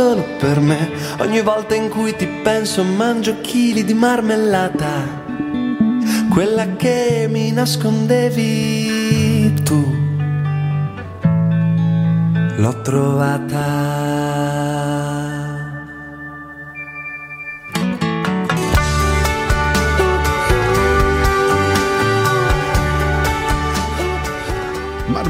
Solo 0.00 0.24
per 0.38 0.60
me. 0.60 0.88
Ogni 1.18 1.42
volta 1.42 1.74
in 1.74 1.90
cui 1.90 2.16
ti 2.16 2.26
penso 2.26 2.82
mangio 2.82 3.42
chili 3.42 3.84
di 3.84 3.92
marmellata. 3.92 5.18
Quella 6.30 6.76
che 6.76 7.26
mi 7.28 7.52
nascondevi 7.52 9.52
tu. 9.62 9.84
L'ho 12.56 12.80
trovata. 12.80 14.39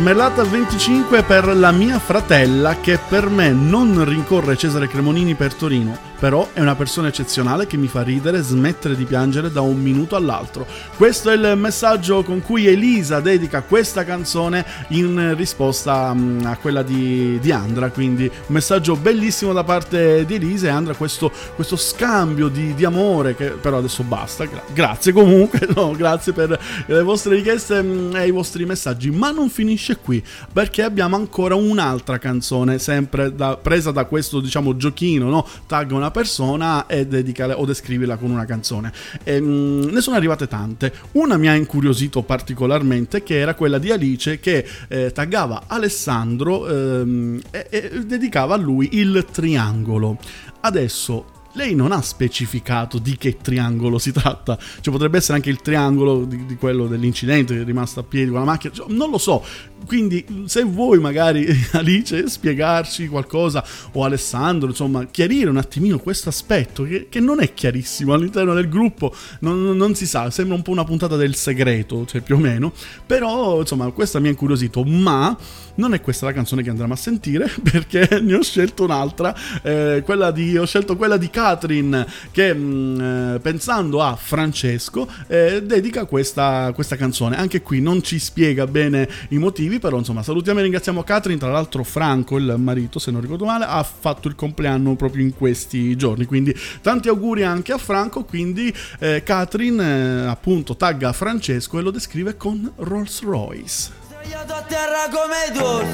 Marmellata 0.01 0.45
25 0.45 1.25
per 1.25 1.55
la 1.55 1.73
mia 1.73 1.99
fratella 1.99 2.81
che 2.81 2.99
per 3.07 3.29
me 3.29 3.51
non 3.51 4.03
rincorre 4.03 4.57
Cesare 4.57 4.89
Cremonini 4.89 5.35
per 5.35 5.53
Torino, 5.53 5.95
però 6.19 6.49
è 6.55 6.61
una 6.61 6.75
persona 6.75 7.09
eccezionale 7.09 7.67
che 7.67 7.77
mi 7.77 7.87
fa 7.87 8.03
ridere, 8.03 8.41
smettere 8.41 8.97
di 8.97 9.05
piangere 9.05 9.53
da 9.53 9.61
un 9.61 9.79
minuto 9.79 10.17
all'altro. 10.17 10.67
Questo 10.97 11.29
è 11.31 11.35
il 11.35 11.55
messaggio 11.57 12.23
con 12.23 12.41
cui 12.41 12.67
Elisa 12.67 13.21
dedica 13.21 13.61
questa 13.61 14.03
canzone 14.05 14.65
in 14.89 15.35
risposta 15.37 16.15
mm, 16.15 16.47
a 16.47 16.57
quella 16.57 16.83
di, 16.83 17.39
di 17.39 17.53
Andra, 17.53 17.91
quindi 17.91 18.25
un 18.25 18.55
messaggio 18.55 18.97
bellissimo 18.97 19.53
da 19.53 19.65
parte 19.65 20.25
di 20.25 20.35
Elisa 20.35 20.69
e 20.69 20.71
Andra 20.71 20.95
questo, 20.95 21.31
questo 21.55 21.77
scambio 21.77 22.49
di, 22.49 22.75
di, 22.75 22.85
amore 22.87 23.37
che 23.37 23.51
però 23.51 23.77
adesso 23.77 24.03
basta. 24.03 24.47
Gra- 24.47 24.65
grazie 24.73 25.13
comunque, 25.13 25.69
no, 25.77 25.93
grazie 25.93 26.33
per 26.33 26.59
le 26.87 27.03
vostre 27.03 27.35
richieste 27.35 27.83
mm, 27.83 28.17
e 28.17 28.27
i 28.27 28.31
vostri 28.31 28.65
messaggi, 28.65 29.11
ma 29.11 29.31
non 29.31 29.51
finisce 29.51 29.90
qui 29.99 30.23
perché 30.53 30.83
abbiamo 30.83 31.17
ancora 31.17 31.55
un'altra 31.55 32.19
canzone 32.19 32.79
sempre 32.79 33.35
da, 33.35 33.57
presa 33.57 33.91
da 33.91 34.05
questo 34.05 34.41
diciamo 34.41 34.77
giochino, 34.77 35.29
no? 35.29 35.47
Tag 35.67 35.91
una 35.93 36.11
persona 36.11 36.87
e 36.87 37.07
dedicala 37.07 37.59
o 37.59 37.65
descriverla 37.65 38.17
con 38.17 38.31
una 38.31 38.45
canzone. 38.45 38.93
E, 39.25 39.41
mh, 39.41 39.47
mm, 39.47 39.83
ne 39.91 40.01
sono 40.01 40.17
arrivate 40.17 40.47
tante. 40.47 40.93
Una 41.13 41.37
mi 41.37 41.49
ha 41.49 41.55
incuriosito 41.55 42.23
particolarmente, 42.23 43.23
che 43.23 43.39
era 43.39 43.55
quella 43.55 43.79
di 43.79 43.91
Alice 43.91 44.41
che 44.41 44.67
eh, 44.89 45.13
taggava 45.13 45.65
Alessandro 45.67 46.69
ehm, 46.69 47.41
e, 47.51 47.67
e 47.71 48.05
dedicava 48.05 48.55
a 48.55 48.59
lui 48.59 48.89
il 48.93 49.27
triangolo. 49.31 50.19
Adesso 50.61 51.39
lei 51.55 51.75
non 51.75 51.91
ha 51.91 52.01
specificato 52.01 52.99
di 52.99 53.17
che 53.17 53.39
triangolo 53.41 53.99
si 53.99 54.13
tratta. 54.13 54.59
Cioè, 54.81 54.93
potrebbe 54.93 55.19
essere 55.19 55.35
anche 55.35 55.51
il 55.51 55.61
triangolo 55.61 56.25
di, 56.25 56.47
di 56.47 56.57
quello 56.57 56.87
dell'incidente 56.87 57.55
che 57.55 57.63
è 57.63 57.65
rimasto 57.65 58.01
a 58.01 58.03
piedi 58.03 58.31
con 58.31 58.39
la 58.41 58.45
macchina. 58.45 58.73
Cioè, 58.73 58.87
non 58.91 59.11
lo 59.11 59.19
so. 59.19 59.45
Quindi, 59.87 60.25
se 60.47 60.63
vuoi, 60.63 60.99
magari, 60.99 61.47
Alice, 61.73 62.29
spiegarci 62.29 63.09
qualcosa, 63.09 63.65
o 63.93 64.05
Alessandro, 64.05 64.69
insomma, 64.69 65.07
chiarire 65.07 65.51
un 65.51 65.57
attimino 65.57 65.99
questo 65.99 66.29
aspetto 66.29 66.85
che, 66.85 67.09
che, 67.09 67.21
non 67.21 67.41
è 67.41 67.55
chiarissimo 67.55 68.13
all'interno 68.13 68.55
del 68.55 68.69
gruppo. 68.69 69.15
Non, 69.41 69.77
non, 69.77 69.95
si 69.95 70.07
sa, 70.07 70.31
sembra 70.31 70.57
un 70.57 70.63
po' 70.63 70.71
una 70.71 70.85
puntata 70.85 71.17
del 71.17 71.35
segreto, 71.35 72.07
cioè 72.07 72.21
più 72.21 72.37
o 72.37 72.39
meno. 72.39 72.73
Però, 73.07 73.61
insomma, 73.61 73.91
questa 73.91 74.19
mi 74.21 74.29
ha 74.29 74.31
incuriosito. 74.31 74.85
Ma 74.85 75.37
non 75.81 75.95
è 75.95 76.01
questa 76.01 76.27
la 76.27 76.33
canzone 76.33 76.63
che 76.63 76.71
andremo 76.71 76.93
a 76.93 76.97
sentire, 76.97 77.51
perché 77.63 78.21
ne 78.21 78.35
ho 78.35 78.43
scelto 78.43 78.85
un'altra. 78.85 79.35
Eh, 79.63 80.05
di, 80.33 80.57
ho 80.57 80.67
scelto 80.67 80.97
quella 80.97 81.17
di 81.17 81.31
Catherine 81.31 82.07
che 82.31 82.53
mh, 82.53 82.61
mm, 82.61 83.01
eh, 83.01 83.39
pensando 83.41 84.03
a 84.03 84.17
Francesco 84.17 85.09
eh, 85.27 85.63
dedica 85.63 86.05
questa, 86.05 86.73
questa, 86.75 86.97
canzone. 86.97 87.37
Anche 87.37 87.63
qui 87.63 87.81
non 87.81 88.03
ci 88.03 88.19
spiega 88.19 88.67
bene 88.67 89.09
i 89.29 89.39
motivi, 89.39 89.70
però 89.79 89.99
insomma 89.99 90.23
salutiamo 90.23 90.59
e 90.59 90.63
ringraziamo 90.63 91.03
Catherine. 91.03 91.41
Tra 91.41 91.51
l'altro 91.51 91.85
Franco, 91.85 92.37
il 92.37 92.55
marito, 92.59 92.99
se 92.99 93.11
non 93.11 93.21
ricordo 93.21 93.45
male, 93.45 93.65
ha 93.67 93.83
fatto 93.83 94.29
il 94.29 94.35
compleanno 94.35 94.97
proprio 94.97 95.23
in 95.23 95.35
questi 95.35 95.97
giorni. 95.97 96.25
Quindi 96.25 96.55
tanti 96.83 97.09
auguri 97.09 97.45
anche 97.45 97.73
a 97.73 97.79
Franco. 97.79 98.25
Quindi 98.25 98.75
eh, 98.99 99.23
Catherine 99.23 100.25
eh, 100.25 100.27
appunto 100.27 100.77
tagga 100.77 101.13
Francesco 101.13 101.79
e 101.79 101.83
lo 101.83 101.91
descrive 101.91 102.37
con 102.37 102.71
Rolls 102.77 103.23
Royce. 103.23 103.93
Sdraiato 104.07 104.53
a 104.53 104.63
terra 104.63 105.09
come 105.11 105.51
Dor 105.53 105.85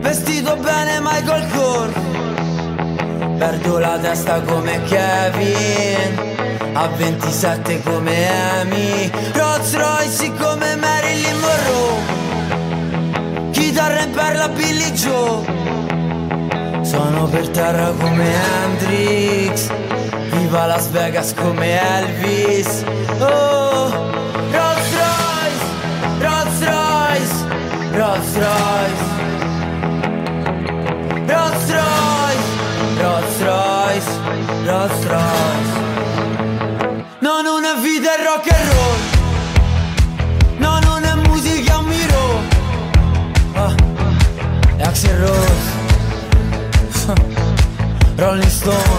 Vestito 0.00 0.56
bene 0.56 1.00
Michael 1.00 1.50
Kors 1.50 2.35
Perdo 3.38 3.78
la 3.78 3.98
testa 3.98 4.40
come 4.40 4.82
Kevin 4.84 6.36
A 6.72 6.88
27 6.88 7.82
come 7.82 8.28
Amy. 8.60 9.10
Rolls 9.32 9.74
Royce 9.74 10.32
come 10.36 10.76
Marilyn 10.76 11.38
Monroe. 11.40 12.00
Chitarra 13.50 14.02
in 14.02 14.10
perla 14.10 14.48
Billy 14.48 14.90
Joe. 14.92 15.44
Sono 16.82 17.26
per 17.28 17.48
terra 17.48 17.92
come 17.98 18.24
Hendrix. 18.24 19.70
Viva 20.30 20.66
Las 20.66 20.90
Vegas 20.90 21.32
come 21.34 21.80
Elvis. 21.80 22.84
Oh 23.20 23.90
Rolls 24.50 24.92
Royce 25.00 25.64
Rolls 26.20 26.60
Royce 26.60 27.44
Rolls 27.92 28.34
Royce. 28.34 29.04
Rolls 31.26 31.70
Royce 31.70 32.15
Rolls 34.66 35.06
non 37.40 37.64
è 37.64 37.80
vita 37.80 38.16
è 38.16 38.22
rock 38.24 38.50
and 38.52 38.68
roll. 38.72 38.98
No, 40.58 40.80
non 40.80 41.04
è 41.04 41.14
musica, 41.28 41.74
è 41.74 41.76
un 41.76 41.84
miro. 41.84 42.40
Ah, 43.54 43.74
Axel 44.84 45.18
Rose. 45.18 45.74
Rolling 48.16 48.50
Stone 48.50 48.95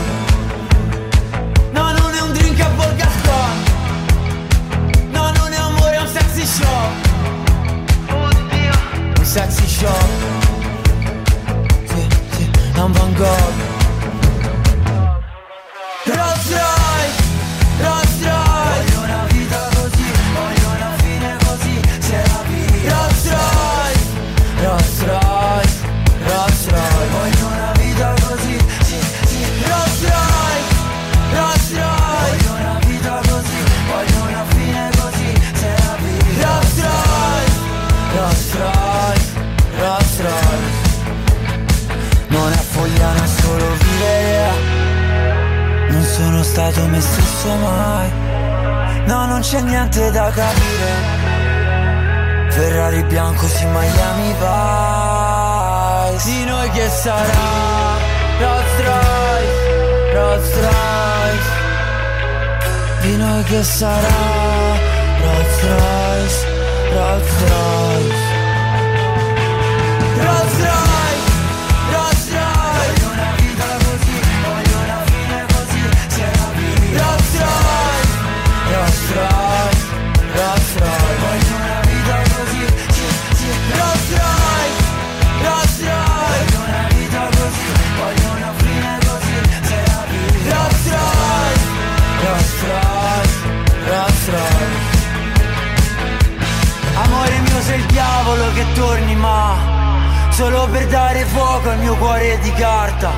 Dare 101.18 101.30
fuoco 101.30 101.70
al 101.70 101.80
mio 101.80 101.96
cuore 101.96 102.38
di 102.44 102.52
carta 102.52 103.10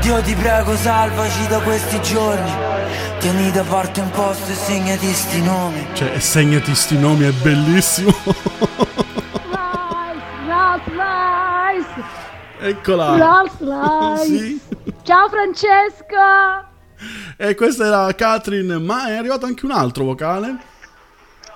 Dio 0.00 0.18
ti 0.22 0.34
prego 0.34 0.74
salvaci 0.74 1.46
da 1.46 1.60
questi 1.60 2.00
giorni 2.00 2.50
Tieni 3.18 3.50
da 3.50 3.64
parte 3.64 4.00
un 4.00 4.08
posto 4.08 4.50
e 4.50 4.54
segnati 4.54 5.12
sti 5.12 5.42
nomi 5.42 5.86
Cioè, 5.92 6.18
segnati 6.20 6.74
sti 6.74 6.98
nomi, 6.98 7.26
è 7.26 7.32
bellissimo. 7.32 8.14
Rolls 10.46 11.86
Eccola. 12.60 13.16
Rolls. 13.18 14.24
Sì. 14.24 14.58
Ciao 15.02 15.28
Francesco. 15.28 16.66
E 17.36 17.54
questa 17.54 17.86
era 17.86 18.14
Catherine, 18.14 18.78
ma 18.78 19.08
è 19.08 19.16
arrivato 19.16 19.44
anche 19.44 19.66
un 19.66 19.72
altro 19.72 20.04
vocale. 20.04 20.56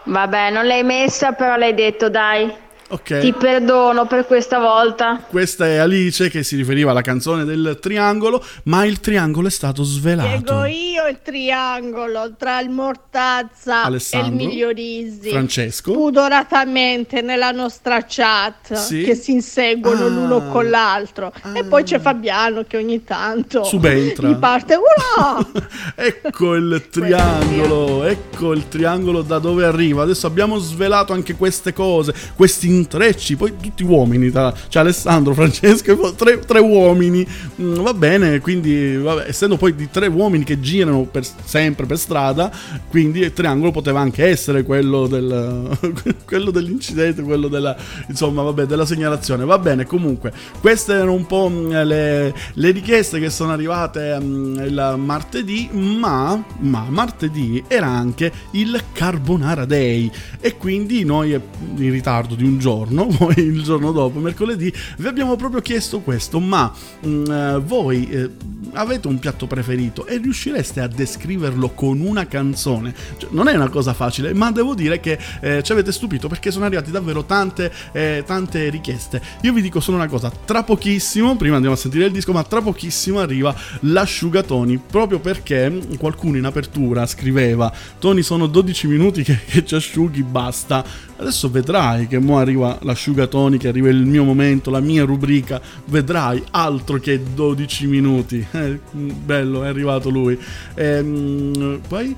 Vabbè, 0.05 0.51
non 0.51 0.67
l'hai 0.67 0.83
messa, 0.83 1.33
però 1.33 1.57
l'hai 1.57 1.75
detto, 1.75 2.11
dai. 2.11 2.62
Ok. 2.92 3.20
Ti 3.20 3.33
perdono 3.33 4.07
per 4.07 4.26
questa 4.26 4.59
volta. 4.59 5.16
Questa 5.26 5.66
è 5.66 5.76
Alice 5.76 6.28
che 6.28 6.42
si 6.42 6.57
riferiva 6.57 6.90
alla 6.90 7.00
canzone 7.00 7.44
del 7.46 7.78
triangolo, 7.81 8.44
ma 8.64 8.85
il 8.85 9.00
triangolo 9.00 9.46
è 9.46 9.50
stato 9.50 9.83
svelato. 9.83 10.28
Spiego 10.28 10.64
io 10.66 11.07
il 11.09 11.18
triangolo 11.22 12.35
tra 12.37 12.61
il 12.61 12.68
Mortazza 12.68 13.85
Alessandro, 13.85 14.28
e 14.28 14.31
il 14.31 14.37
Migliorisi. 14.48 15.31
Francesco. 15.31 15.92
Pudoratamente 15.92 17.22
nella 17.22 17.50
nostra 17.50 18.05
chat 18.07 18.74
Sì. 18.74 19.02
che 19.05 19.14
si 19.14 19.33
inseguono 19.33 20.05
Ah. 20.05 20.09
l'uno 20.09 20.48
con 20.48 20.68
l'altro. 20.68 21.33
E 21.55 21.64
poi 21.64 21.85
c'è 21.85 21.98
Fabiano 21.98 22.64
che 22.68 22.76
ogni 22.76 23.02
tanto 23.05 23.64
Subentra. 23.64 24.28
gli 24.28 24.35
parte 24.35 24.74
urà! 24.74 25.70
Ecco 25.94 26.55
il 26.55 26.88
triangolo, 26.90 28.05
ecco 28.05 28.52
il 28.52 28.68
triangolo 28.68 29.22
da 29.22 29.38
dove 29.38 29.64
arriva. 29.64 30.02
Adesso 30.02 30.26
abbiamo 30.26 30.59
svelato 30.59 31.12
anche 31.12 31.35
queste 31.37 31.72
cose, 31.72 32.12
questi 32.37 32.68
intrecci, 32.83 33.37
poi 33.37 33.55
tutti 33.61 33.83
uomini, 33.83 34.31
tra- 34.31 34.53
cioè 34.68 34.83
Alessandro, 34.83 35.35
Francesco, 35.35 36.14
tre, 36.14 36.38
tre 36.40 36.61
uomini. 36.61 37.27
Mm, 37.61 37.75
va 37.77 37.95
bene, 37.95 38.40
quindi 38.40 38.97
vabbè, 38.97 39.25
essendo 39.29 39.57
poi 39.57 39.75
di 39.75 39.88
tre 39.90 40.07
uomini 40.07 40.45
che 40.45 40.61
girano 40.61 41.05
per- 41.05 41.27
sempre 41.45 41.87
per 41.87 41.99
strada, 41.99 42.51
quindi 42.88 43.21
il 43.21 43.33
triangolo 43.33 43.71
poteva 43.71 44.01
anche 44.01 44.27
essere 44.27 44.62
quello, 44.64 45.07
del, 45.07 45.79
quello 46.27 46.51
dell'incidente, 46.51 47.23
quello 47.23 47.49
della, 47.49 47.77
insomma, 48.09 48.42
vabbè, 48.42 48.64
della 48.64 48.85
segnalazione. 48.85 49.45
Va 49.45 49.59
bene, 49.59 49.87
comunque, 49.87 50.33
queste 50.61 50.92
erano 50.92 51.14
un 51.14 51.27
po' 51.27 51.49
mm, 51.49 51.71
le, 51.71 52.35
le 52.55 52.71
richieste 52.71 53.18
che 53.18 53.31
sono 53.31 53.53
arrivate 53.53 54.18
mm, 54.21 54.59
il 54.61 54.95
martedì, 54.99 55.68
ma, 55.73 56.42
ma 56.59 56.87
martedì 56.88 57.62
era 57.68 57.87
anche 57.87 58.33
il 58.53 58.81
Carbonara 58.92 59.64
Day 59.64 60.11
e 60.40 60.57
quindi 60.57 61.05
noi 61.05 61.35
eh, 61.35 61.40
in 61.77 61.90
ritardo 61.90 62.35
di 62.35 62.45
un 62.45 62.59
giorno, 62.59 62.72
poi 63.19 63.35
il 63.37 63.63
giorno 63.63 63.93
dopo, 63.93 64.19
mercoledì, 64.19 64.73
vi 64.99 65.07
abbiamo 65.07 65.37
proprio 65.37 65.61
chiesto 65.61 66.01
questo, 66.01 66.41
ma 66.41 66.73
mm, 67.07 67.25
eh, 67.31 67.59
voi 67.61 68.09
eh, 68.09 68.31
avete 68.73 69.09
un 69.09 69.19
piatto 69.19 69.47
preferito 69.47 70.07
e 70.07 70.17
riuscireste 70.19 70.81
a 70.81 70.89
descriverlo 70.89 71.71
con 71.71 72.01
una 72.01 72.27
canzone? 72.27 72.95
Cioè, 73.17 73.31
non 73.33 73.49
è 73.49 73.55
una 73.55 73.69
cosa 73.69 73.93
facile, 73.93 74.33
ma 74.35 74.51
devo 74.51 74.75
dire 74.75 75.01
che 75.01 75.19
eh, 75.41 75.63
ci 75.63 75.73
avete 75.73 75.93
stupito 75.93 76.29
perché 76.29 76.51
sono 76.51 76.65
arrivate 76.65 76.91
davvero 76.91 77.25
tante, 77.25 77.73
eh, 77.93 78.23
tante 78.27 78.69
richieste. 78.71 79.21
Io 79.43 79.53
vi 79.53 79.63
dico 79.63 79.81
solo 79.81 79.97
una 79.97 80.09
cosa, 80.09 80.31
tra 80.45 80.63
pochissimo, 80.63 81.37
prima 81.37 81.57
andiamo 81.57 81.75
a 81.75 81.79
sentire 81.79 82.07
il 82.07 82.13
disco, 82.13 82.33
ma 82.33 82.43
tra 82.43 82.61
pochissimo 82.61 83.21
arriva 83.21 83.55
l'asciugatoni, 83.81 84.81
proprio 84.91 85.19
perché 85.19 85.81
qualcuno 85.99 86.37
in 86.37 86.45
apertura 86.45 87.07
scriveva, 87.07 87.73
Tony 87.99 88.23
sono 88.23 88.47
12 88.47 88.87
minuti 88.87 89.23
che, 89.23 89.39
che 89.45 89.65
ci 89.65 89.75
asciughi, 89.75 90.23
basta. 90.23 90.85
Adesso 91.17 91.51
vedrai 91.51 92.09
che 92.09 92.19
mo 92.19 92.39
arriva 92.39 92.62
l'asciugatoni, 92.81 93.59
che 93.59 93.68
arriva 93.68 93.88
il 93.88 94.05
mio 94.07 94.25
momento, 94.25 94.70
la 94.70 94.81
mia 94.81 95.05
rubrica, 95.05 95.61
vedrai 95.87 96.42
altro 96.51 96.98
che 96.98 97.20
12 97.35 97.87
minuti. 97.87 98.46
Eh, 98.53 98.79
bello, 98.92 99.64
è 99.64 99.68
arrivato 99.68 100.09
lui. 100.09 100.38
Ehm, 100.75 101.81
poi... 101.88 102.14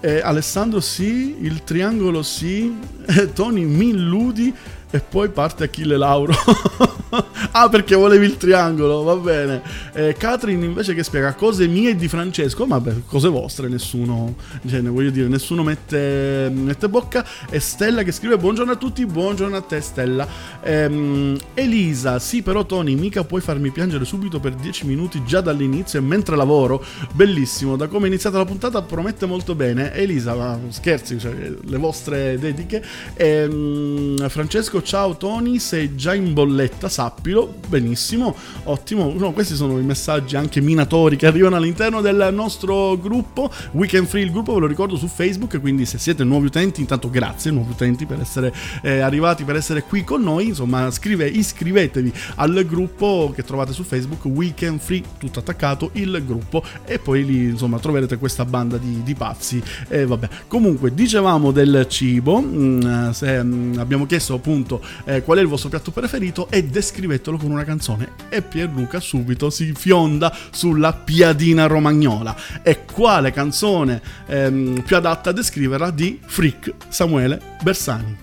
eh, 0.00 0.20
Alessandro 0.20 0.80
sì, 0.80 1.36
il 1.40 1.64
triangolo 1.64 2.22
sì, 2.22 2.72
Tony 3.32 3.64
mi 3.64 3.88
illudi 3.88 4.52
e 4.94 5.00
poi 5.00 5.28
parte 5.28 5.64
Achille 5.64 5.96
Lauro. 5.96 6.32
ah, 7.50 7.68
perché 7.68 7.96
volevi 7.96 8.26
il 8.26 8.36
triangolo, 8.36 9.02
va 9.02 9.16
bene. 9.16 9.60
Eh, 9.92 10.16
invece 10.46 10.94
che 10.94 11.02
spiega 11.02 11.34
cose 11.34 11.66
mie 11.66 11.90
e 11.90 11.96
di 11.96 12.06
Francesco, 12.06 12.64
ma 12.64 12.78
beh, 12.78 13.02
cose 13.08 13.28
vostre, 13.28 13.66
nessuno, 13.66 14.36
cioè, 14.68 14.80
voglio 14.82 15.10
dire, 15.10 15.26
nessuno 15.26 15.64
mette, 15.64 16.48
mette 16.54 16.88
bocca. 16.88 17.26
E 17.50 17.58
Stella 17.58 18.04
che 18.04 18.12
scrive 18.12 18.36
buongiorno 18.38 18.70
a 18.70 18.76
tutti, 18.76 19.04
buongiorno 19.04 19.56
a 19.56 19.62
te 19.62 19.80
Stella. 19.80 20.28
Ehm, 20.62 21.36
Elisa, 21.54 22.20
sì 22.20 22.42
però 22.42 22.64
Tony, 22.64 22.94
mica 22.94 23.24
puoi 23.24 23.40
farmi 23.40 23.70
piangere 23.70 24.04
subito 24.04 24.38
per 24.38 24.54
10 24.54 24.86
minuti 24.86 25.24
già 25.24 25.40
dall'inizio 25.40 25.98
e 25.98 26.02
mentre 26.02 26.36
lavoro. 26.36 26.84
Bellissimo, 27.12 27.74
da 27.74 27.88
come 27.88 28.04
è 28.04 28.08
iniziata 28.08 28.38
la 28.38 28.44
puntata 28.44 28.80
promette 28.82 29.26
molto 29.26 29.56
bene. 29.56 29.92
Elisa, 29.92 30.36
ma 30.36 30.56
scherzi, 30.68 31.18
cioè, 31.18 31.34
le 31.60 31.78
vostre 31.78 32.38
dediche. 32.38 32.80
Ehm, 33.14 34.28
Francesco, 34.28 34.82
ciao 34.84 35.16
Tony, 35.16 35.58
sei 35.58 35.96
già 35.96 36.14
in 36.14 36.32
bolletta, 36.32 36.88
sappilo. 36.88 37.54
Benissimo, 37.66 38.36
ottimo. 38.64 39.12
No, 39.16 39.32
questi 39.32 39.54
sono 39.54 39.78
i 39.78 39.82
messaggi 39.82 40.36
anche 40.36 40.60
minatori 40.60 41.16
che 41.16 41.26
arrivano 41.26 41.56
all'interno 41.56 42.00
del 42.00 42.28
nostro 42.32 42.96
gruppo. 42.98 43.50
Weekend 43.72 44.06
Free, 44.06 44.22
il 44.22 44.30
gruppo 44.30 44.54
ve 44.54 44.60
lo 44.60 44.66
ricordo 44.66 44.96
su 44.96 45.08
Facebook, 45.08 45.58
quindi 45.60 45.86
se 45.86 45.98
siete 45.98 46.22
nuovi 46.22 46.46
utenti, 46.46 46.80
intanto 46.80 47.10
grazie 47.10 47.50
nuovi 47.50 47.72
utenti 47.72 48.04
per 48.04 48.20
essere 48.20 48.52
eh, 48.82 49.00
arrivati, 49.00 49.44
per 49.44 49.56
essere 49.56 49.82
qui 49.82 50.04
con 50.04 50.22
noi. 50.22 50.48
Insomma, 50.48 50.90
scrive, 50.90 51.26
iscrivetevi 51.26 52.12
al 52.36 52.64
gruppo 52.66 53.32
che 53.34 53.42
trovate 53.42 53.72
su 53.72 53.82
Facebook, 53.82 54.24
Weekend 54.26 54.80
Free, 54.80 55.02
tutto 55.18 55.40
attaccato, 55.40 55.90
il 55.94 56.22
gruppo, 56.24 56.62
e 56.84 56.98
poi 56.98 57.24
lì 57.24 57.44
insomma 57.44 57.78
troverete 57.78 58.18
questa 58.18 58.44
banda 58.44 58.76
di, 58.76 59.02
di 59.02 59.14
pazzi. 59.14 59.62
E 59.88 60.04
vabbè, 60.04 60.28
comunque 60.46 60.92
dicevamo 60.92 61.50
del 61.52 61.86
cibo, 61.88 62.40
mm, 62.40 63.10
se, 63.10 63.42
mm, 63.42 63.78
abbiamo 63.78 64.04
chiesto 64.04 64.34
appunto 64.34 64.73
eh, 65.04 65.22
qual 65.22 65.38
è 65.38 65.40
il 65.40 65.46
vostro 65.46 65.68
piatto 65.68 65.90
preferito 65.90 66.48
e 66.50 66.64
descrivetelo 66.64 67.36
con 67.36 67.50
una 67.50 67.64
canzone. 67.64 68.12
E 68.28 68.42
Pierluca 68.42 69.00
subito 69.00 69.50
si 69.50 69.72
fionda 69.74 70.34
sulla 70.50 70.92
piadina 70.92 71.66
romagnola. 71.66 72.36
E 72.62 72.84
quale 72.84 73.32
canzone 73.32 74.00
ehm, 74.26 74.82
più 74.82 74.96
adatta 74.96 75.30
a 75.30 75.32
descriverla 75.32 75.90
di 75.90 76.20
Frick 76.24 76.72
Samuele 76.88 77.40
Bersani? 77.62 78.22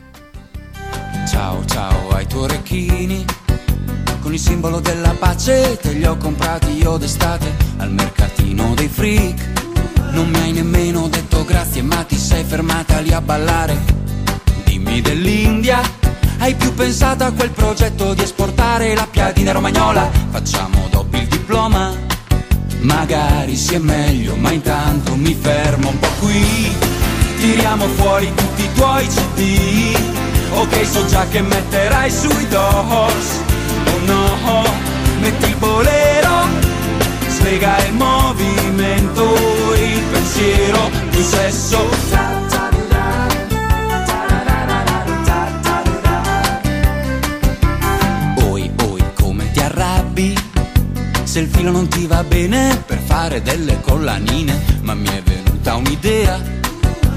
Ciao 1.27 1.63
ciao 1.65 2.09
ai 2.09 2.27
tuoi 2.27 2.43
orecchini 2.43 3.23
Con 4.21 4.33
il 4.33 4.39
simbolo 4.39 4.79
della 4.79 5.15
pace 5.17 5.77
Te 5.79 5.91
li 5.93 6.05
ho 6.05 6.17
comprati 6.17 6.71
io 6.71 6.97
d'estate 6.97 7.53
Al 7.77 7.91
mercatino 7.91 8.73
dei 8.75 8.87
freak 8.87 10.11
Non 10.11 10.29
mi 10.29 10.39
hai 10.39 10.51
nemmeno 10.51 11.07
detto 11.07 11.45
grazie 11.45 11.83
Ma 11.83 12.03
ti 12.03 12.17
sei 12.17 12.43
fermata 12.43 12.99
lì 12.99 13.11
a 13.11 13.21
ballare 13.21 13.77
Dimmi 14.65 15.01
dell'India 15.01 15.81
Hai 16.41 16.56
più 16.56 16.73
pensato 16.73 17.23
a 17.23 17.32
quel 17.32 17.51
progetto 17.51 18.15
Di 18.15 18.23
esportare 18.23 18.95
la 18.95 19.06
piadina 19.06 19.51
romagnola? 19.51 20.10
Facciamo 20.32 20.88
dopo 20.89 21.15
il 21.17 21.27
diploma. 21.27 21.93
Magari 22.80 23.56
sia 23.56 23.80
meglio 23.80 24.36
Ma 24.38 24.51
intanto 24.51 25.15
mi 25.15 25.38
fermo 25.39 25.89
un 25.89 25.99
po' 25.99 26.10
qui. 26.19 26.75
Tiriamo 27.38 27.86
fuori 27.89 28.34
tutti 28.34 28.63
i 28.63 28.73
tuoi 28.73 29.08
CD 29.08 29.95
Ok, 30.56 30.84
so 30.84 31.06
già 31.06 31.27
che 31.27 31.41
metterai 31.41 32.10
sui 32.10 32.47
doors 32.47 33.39
Oh 33.86 34.06
no, 34.06 34.63
metti 35.19 35.45
il 35.45 35.56
bolero. 35.58 36.47
Slega 37.27 37.86
il 37.86 37.93
movimento, 37.93 39.36
il 39.75 40.01
pensiero, 40.12 40.89
più 41.12 41.21
sesso 41.21 42.40
il 51.41 51.49
filo 51.49 51.71
non 51.71 51.88
ti 51.88 52.06
va 52.08 52.23
bene 52.23 52.84
per 52.86 52.99
fare 52.99 53.41
delle 53.41 53.80
collanine 53.82 54.60
Ma 54.82 54.93
mi 54.93 55.08
è 55.08 55.21
venuta 55.23 55.75
un'idea 55.75 56.60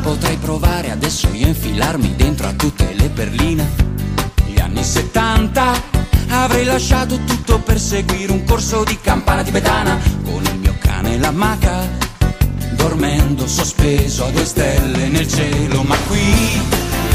Potrei 0.05 0.37
provare 0.37 0.91
adesso 0.91 1.29
io 1.33 1.47
a 1.47 1.49
infilarmi 1.49 2.15
dentro 2.15 2.47
a 2.47 2.53
tutte 2.53 2.93
le 2.93 3.09
perline. 3.09 3.67
Gli 4.47 4.61
anni 4.61 4.85
70 4.85 5.83
avrei 6.29 6.67
lasciato 6.67 7.19
tutto 7.25 7.59
per 7.61 7.81
seguire 7.81 8.31
un 8.31 8.45
corso 8.45 8.85
di 8.85 8.99
campana 9.01 9.43
tibetana 9.43 9.99
con 10.23 10.45
il 10.45 10.59
mio 10.59 10.77
cane 10.79 11.15
e 11.15 11.19
la 11.19 11.31
maca, 11.31 11.89
dormendo 12.73 13.47
sospeso 13.47 14.27
a 14.27 14.31
due 14.31 14.45
stelle 14.45 15.09
nel 15.09 15.27
cielo. 15.27 15.83
Ma 15.85 15.97
qui 16.07 16.61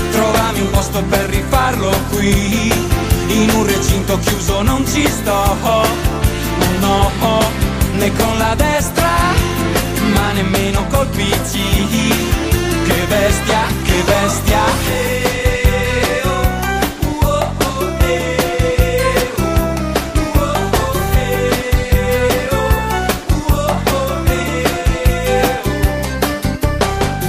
trovami 0.09 0.61
un 0.61 0.69
posto 0.71 1.03
per 1.03 1.29
rifarlo 1.29 1.91
qui, 2.09 2.73
in 3.27 3.49
un 3.53 3.65
recinto 3.67 4.17
chiuso 4.17 4.63
non 4.63 4.83
ci 4.87 5.07
sto. 5.07 6.28
No, 6.81 7.11
né 7.97 8.11
con 8.13 8.37
la 8.37 8.55
destra, 8.55 9.11
ma 10.13 10.31
nemmeno 10.33 10.85
col 10.89 11.07
PC. 11.07 11.57
Che 12.85 13.05
bestia, 13.07 13.61
che 13.83 14.03
bestia 14.05 14.63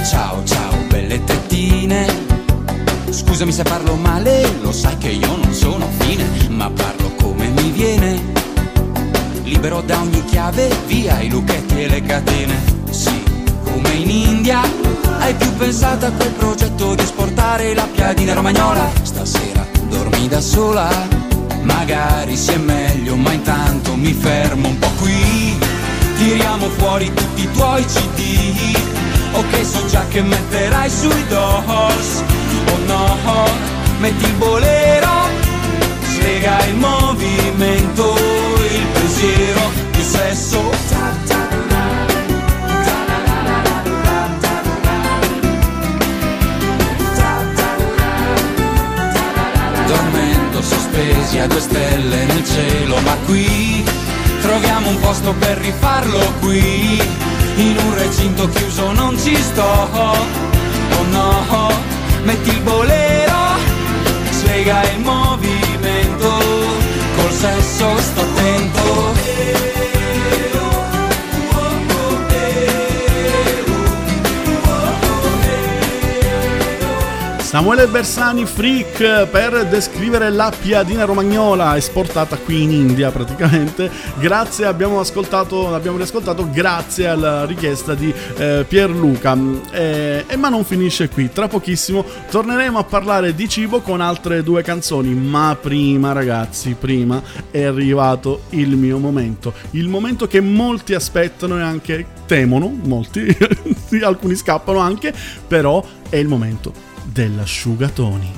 Ciao, 0.09 0.43
ciao, 0.45 0.73
belle 0.87 1.23
tettine 1.23 2.07
Scusami 3.09 3.51
se 3.51 3.63
parlo 3.63 3.95
male, 3.95 4.45
lo 4.61 4.71
sai 4.71 4.97
che 4.97 5.09
io 5.09 5.30
Libero 9.61 9.81
da 9.81 9.99
ogni 9.99 10.25
chiave, 10.25 10.75
via 10.87 11.19
i 11.19 11.29
lucchetti 11.29 11.83
e 11.83 11.87
le 11.87 12.01
catene 12.01 12.55
Sì, 12.89 13.23
come 13.63 13.89
in 13.89 14.09
India 14.09 14.59
hai 15.19 15.35
più 15.35 15.55
pensato 15.55 16.07
a 16.07 16.09
quel 16.09 16.31
progetto 16.31 16.95
di 16.95 17.03
esportare 17.03 17.75
la 17.75 17.87
piadina 17.93 18.33
romagnola? 18.33 18.89
Stasera 19.03 19.63
dormi 19.87 20.27
da 20.27 20.41
sola, 20.41 20.89
magari 21.61 22.35
sia 22.35 22.57
meglio, 22.57 23.15
ma 23.15 23.33
intanto 23.33 23.95
mi 23.95 24.13
fermo 24.13 24.67
un 24.67 24.79
po' 24.79 24.89
qui. 24.99 25.55
Tiriamo 26.17 26.67
fuori 26.69 27.13
tutti 27.13 27.43
i 27.43 27.51
tuoi 27.51 27.85
CD, 27.85 28.75
ok 29.33 29.63
so 29.63 29.85
già 29.85 30.03
che 30.07 30.23
metterai 30.23 30.89
sui 30.89 31.27
doors, 31.27 32.23
oh 32.65 32.77
no, 32.87 33.45
metti 33.99 34.25
il 34.25 34.33
bolero, 34.33 35.27
slega 36.15 36.65
il 36.65 36.75
movimento, 36.77 38.40
pensiero, 39.21 39.71
il 39.93 40.03
sesso. 40.03 40.69
Dormendo 49.85 50.61
sospesi 50.61 51.39
a 51.39 51.47
due 51.47 51.59
stelle 51.59 52.25
nel 52.25 52.43
cielo, 52.45 52.99
ma 53.01 53.15
qui 53.25 53.83
troviamo 54.41 54.89
un 54.89 54.99
posto 54.99 55.33
per 55.33 55.57
rifarlo 55.57 56.33
qui. 56.39 57.01
In 57.55 57.77
un 57.77 57.93
recinto 57.95 58.47
chiuso 58.49 58.91
non 58.91 59.19
ci 59.19 59.35
sto, 59.35 59.89
oh 59.91 61.03
no, 61.11 61.69
metti 62.23 62.49
il 62.49 62.61
bolero, 62.61 63.37
slega 64.31 64.81
movimento, 64.97 64.99
col 65.03 65.60
sesso 67.41 67.97
sto 67.97 68.21
attento. 68.21 70.00
Samuele 77.51 77.85
Bersani 77.87 78.45
Freak 78.45 79.27
per 79.27 79.67
descrivere 79.67 80.29
la 80.29 80.53
piadina 80.57 81.03
romagnola 81.03 81.75
esportata 81.75 82.37
qui 82.37 82.61
in 82.61 82.71
India 82.71 83.11
praticamente. 83.11 83.91
Grazie, 84.19 84.67
abbiamo 84.67 85.01
ascoltato, 85.01 85.75
abbiamo 85.75 85.97
riascoltato 85.97 86.49
grazie 86.49 87.07
alla 87.07 87.43
richiesta 87.43 87.93
di 87.93 88.13
eh, 88.37 88.63
Pierluca. 88.65 89.37
Eh, 89.69 90.23
e 90.27 90.35
ma 90.37 90.47
non 90.47 90.63
finisce 90.63 91.09
qui, 91.09 91.29
tra 91.33 91.49
pochissimo 91.49 92.05
torneremo 92.29 92.79
a 92.79 92.85
parlare 92.85 93.35
di 93.35 93.49
cibo 93.49 93.81
con 93.81 93.99
altre 93.99 94.43
due 94.43 94.63
canzoni. 94.63 95.13
Ma 95.13 95.57
prima, 95.59 96.13
ragazzi, 96.13 96.77
prima 96.79 97.21
è 97.51 97.63
arrivato 97.63 98.43
il 98.51 98.77
mio 98.77 98.97
momento. 98.97 99.51
Il 99.71 99.89
momento 99.89 100.25
che 100.25 100.39
molti 100.39 100.93
aspettano 100.93 101.57
e 101.57 101.61
anche 101.63 102.05
temono, 102.25 102.73
molti, 102.83 103.27
alcuni 104.01 104.35
scappano 104.35 104.79
anche, 104.79 105.13
però 105.45 105.83
è 106.07 106.15
il 106.15 106.29
momento 106.29 106.90
dell'asciugatoni. 107.11 108.31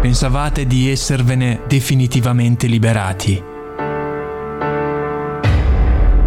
Pensavate 0.00 0.66
di 0.66 0.90
esservene 0.90 1.60
definitivamente 1.68 2.66
liberati. 2.66 3.42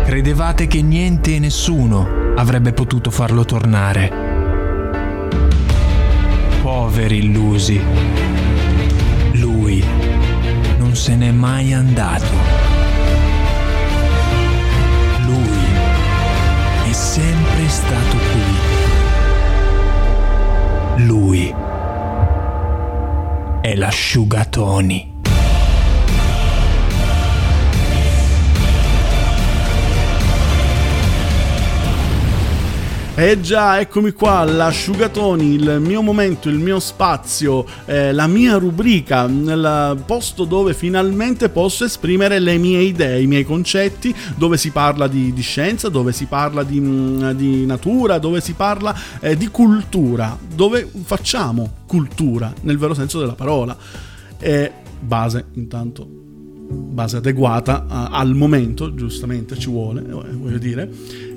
Credevate 0.03 0.67
che 0.67 0.81
niente 0.81 1.36
e 1.36 1.39
nessuno 1.39 2.33
avrebbe 2.36 2.71
potuto 2.71 3.09
farlo 3.09 3.43
tornare. 3.45 4.21
Poveri 6.62 7.17
illusi. 7.17 7.81
Lui 9.33 9.83
non 10.77 10.95
se 10.95 11.15
n'è 11.15 11.31
mai 11.31 11.73
andato. 11.73 12.62
Stato 17.73 18.17
qui. 18.17 18.41
Lui 21.05 21.55
è 23.62 23.75
l'asciugatoni. 23.75 25.12
Eh 33.15 33.39
già, 33.41 33.80
eccomi 33.80 34.12
qua, 34.12 34.43
l'asciugatoni, 34.43 35.54
il 35.54 35.78
mio 35.80 36.02
momento, 36.02 36.49
il 36.49 36.58
mio 36.58 36.80
spazio, 36.80 37.63
eh, 37.86 38.12
la 38.12 38.26
mia 38.26 38.58
rubrica, 38.58 39.28
nel 39.28 40.02
posto 40.04 40.45
dove 40.45 40.73
finalmente 40.73 41.49
posso 41.49 41.86
esprimere 41.86 42.39
le 42.39 42.58
mie 42.58 42.80
idee, 42.80 43.21
i 43.21 43.28
miei 43.28 43.43
concetti, 43.43 44.15
dove 44.36 44.58
si 44.58 44.71
parla 44.71 45.08
di, 45.08 45.32
di 45.32 45.41
scienza, 45.43 45.89
dove 45.89 46.12
si 46.12 46.26
parla 46.26 46.63
di, 46.63 46.80
mm, 46.80 47.30
di, 47.34 47.67
natura, 47.67 48.17
dove 48.17 48.41
si 48.41 48.54
parla 48.54 48.95
eh, 49.19 49.38
di 49.38 49.47
cultura, 49.49 50.36
dove 50.56 50.89
facciamo 51.04 51.71
cultura 51.86 52.52
nel 52.62 52.80
vero 52.80 52.95
senso 52.95 53.19
della 53.19 53.36
parola. 53.36 53.78
E 54.39 54.71
base, 54.99 55.45
intanto, 55.54 56.04
base 56.10 57.17
adeguata 57.17 57.86
a, 57.88 58.08
al 58.08 58.34
momento, 58.34 58.95
giustamente 58.95 59.56
ci 59.56 59.69
vuole, 59.69 60.02
eh, 60.02 60.34
voglio 60.34 60.58
dire. 60.58 60.89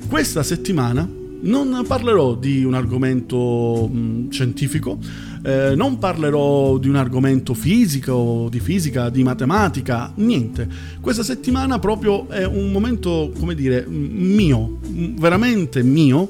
Questa 0.09 0.43
settimana 0.43 1.25
non 1.41 1.85
parlerò 1.87 2.35
di 2.35 2.65
un 2.65 2.75
argomento 2.75 3.89
mh, 3.89 4.31
scientifico, 4.31 4.99
eh, 5.45 5.75
non 5.77 5.99
parlerò 5.99 6.79
di 6.79 6.89
un 6.89 6.97
argomento 6.97 7.55
fisico, 7.55 8.49
di 8.51 8.61
fisica, 8.61 9.11
di 9.11 9.23
matematica, 9.23 10.13
niente. 10.17 10.69
Questa 11.01 11.23
settimana 11.23 11.79
proprio 11.79 12.29
è 12.29 12.45
un 12.45 12.73
momento, 12.73 13.33
come 13.39 13.55
dire, 13.55 13.87
mio, 13.87 14.79
veramente 14.81 15.83
mio, 15.83 16.29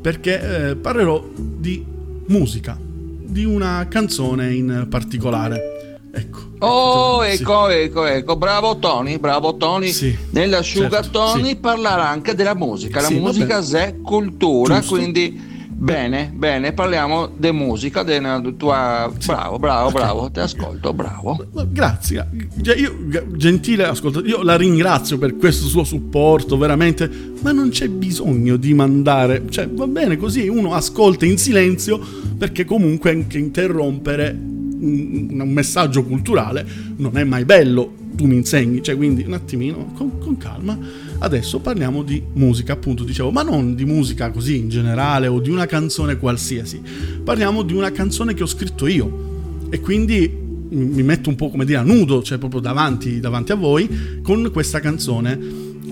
perché 0.00 0.70
eh, 0.70 0.76
parlerò 0.76 1.28
di 1.36 1.84
musica, 2.26 2.78
di 2.78 3.44
una 3.44 3.86
canzone 3.88 4.52
in 4.54 4.86
particolare. 4.88 5.69
Ecco. 6.12 6.38
Oh, 6.58 7.24
ecco, 7.24 7.68
ecco, 7.68 8.04
ecco, 8.04 8.36
bravo 8.36 8.78
Tony, 8.78 9.18
bravo 9.18 9.56
Tony. 9.56 9.90
Sì, 9.92 10.16
Nell'asciugatoni 10.30 11.32
certo, 11.32 11.46
sì. 11.46 11.56
parlerà 11.56 12.08
anche 12.08 12.34
della 12.34 12.54
musica. 12.54 13.00
La 13.00 13.06
Sì, 13.06 13.18
musica 13.18 13.60
è 13.60 13.94
cultura, 14.02 14.80
Giusto. 14.80 14.96
quindi 14.96 15.40
bene, 15.80 16.30
bene, 16.34 16.72
parliamo 16.74 17.30
di 17.34 17.50
musica, 17.52 18.02
della 18.02 18.42
tua... 18.58 19.10
Bravo, 19.24 19.58
bravo, 19.58 19.90
bravo, 19.90 20.30
ti 20.30 20.40
ascolto, 20.40 20.92
bravo. 20.92 21.42
Grazie, 21.68 22.28
io, 22.76 22.94
gentile 23.36 23.84
ascoltatore, 23.86 24.28
io 24.28 24.42
la 24.42 24.56
ringrazio 24.56 25.16
per 25.16 25.36
questo 25.36 25.66
suo 25.66 25.84
supporto, 25.84 26.58
veramente, 26.58 27.10
ma 27.40 27.52
non 27.52 27.70
c'è 27.70 27.88
bisogno 27.88 28.56
di 28.56 28.74
mandare, 28.74 29.44
cioè 29.48 29.66
va 29.68 29.86
bene 29.86 30.18
così, 30.18 30.46
uno 30.48 30.74
ascolta 30.74 31.24
in 31.24 31.38
silenzio 31.38 31.98
perché 32.36 32.66
comunque 32.66 33.10
anche 33.10 33.38
interrompere 33.38 34.49
un, 34.80 35.50
messaggio 35.52 36.04
culturale 36.04 36.66
non 36.96 37.16
è 37.16 37.24
mai 37.24 37.44
bello, 37.44 37.92
tu 38.14 38.26
mi 38.26 38.36
insegni, 38.36 38.82
cioè 38.82 38.96
quindi 38.96 39.24
un 39.24 39.32
attimino, 39.32 39.92
con, 39.94 40.18
con 40.18 40.36
calma. 40.36 40.78
Adesso 41.18 41.60
parliamo 41.60 42.02
di 42.02 42.22
musica, 42.34 42.72
appunto 42.72 43.04
dicevo, 43.04 43.30
ma 43.30 43.42
non 43.42 43.74
di 43.74 43.84
musica 43.84 44.30
così 44.30 44.56
in 44.58 44.68
generale 44.68 45.26
o 45.26 45.38
di 45.40 45.50
una 45.50 45.66
canzone 45.66 46.16
qualsiasi, 46.16 46.80
parliamo 47.22 47.62
di 47.62 47.74
una 47.74 47.92
canzone 47.92 48.34
che 48.34 48.42
ho 48.42 48.46
scritto 48.46 48.86
io. 48.86 49.28
E 49.70 49.80
quindi 49.80 50.48
mi 50.70 51.02
metto 51.02 51.28
un 51.28 51.36
po' 51.36 51.50
come 51.50 51.64
dire 51.64 51.78
a 51.78 51.82
nudo, 51.82 52.22
cioè 52.22 52.38
proprio 52.38 52.60
davanti, 52.60 53.20
davanti 53.20 53.52
a 53.52 53.56
voi, 53.56 54.20
con 54.22 54.50
questa 54.52 54.80
canzone 54.80 55.38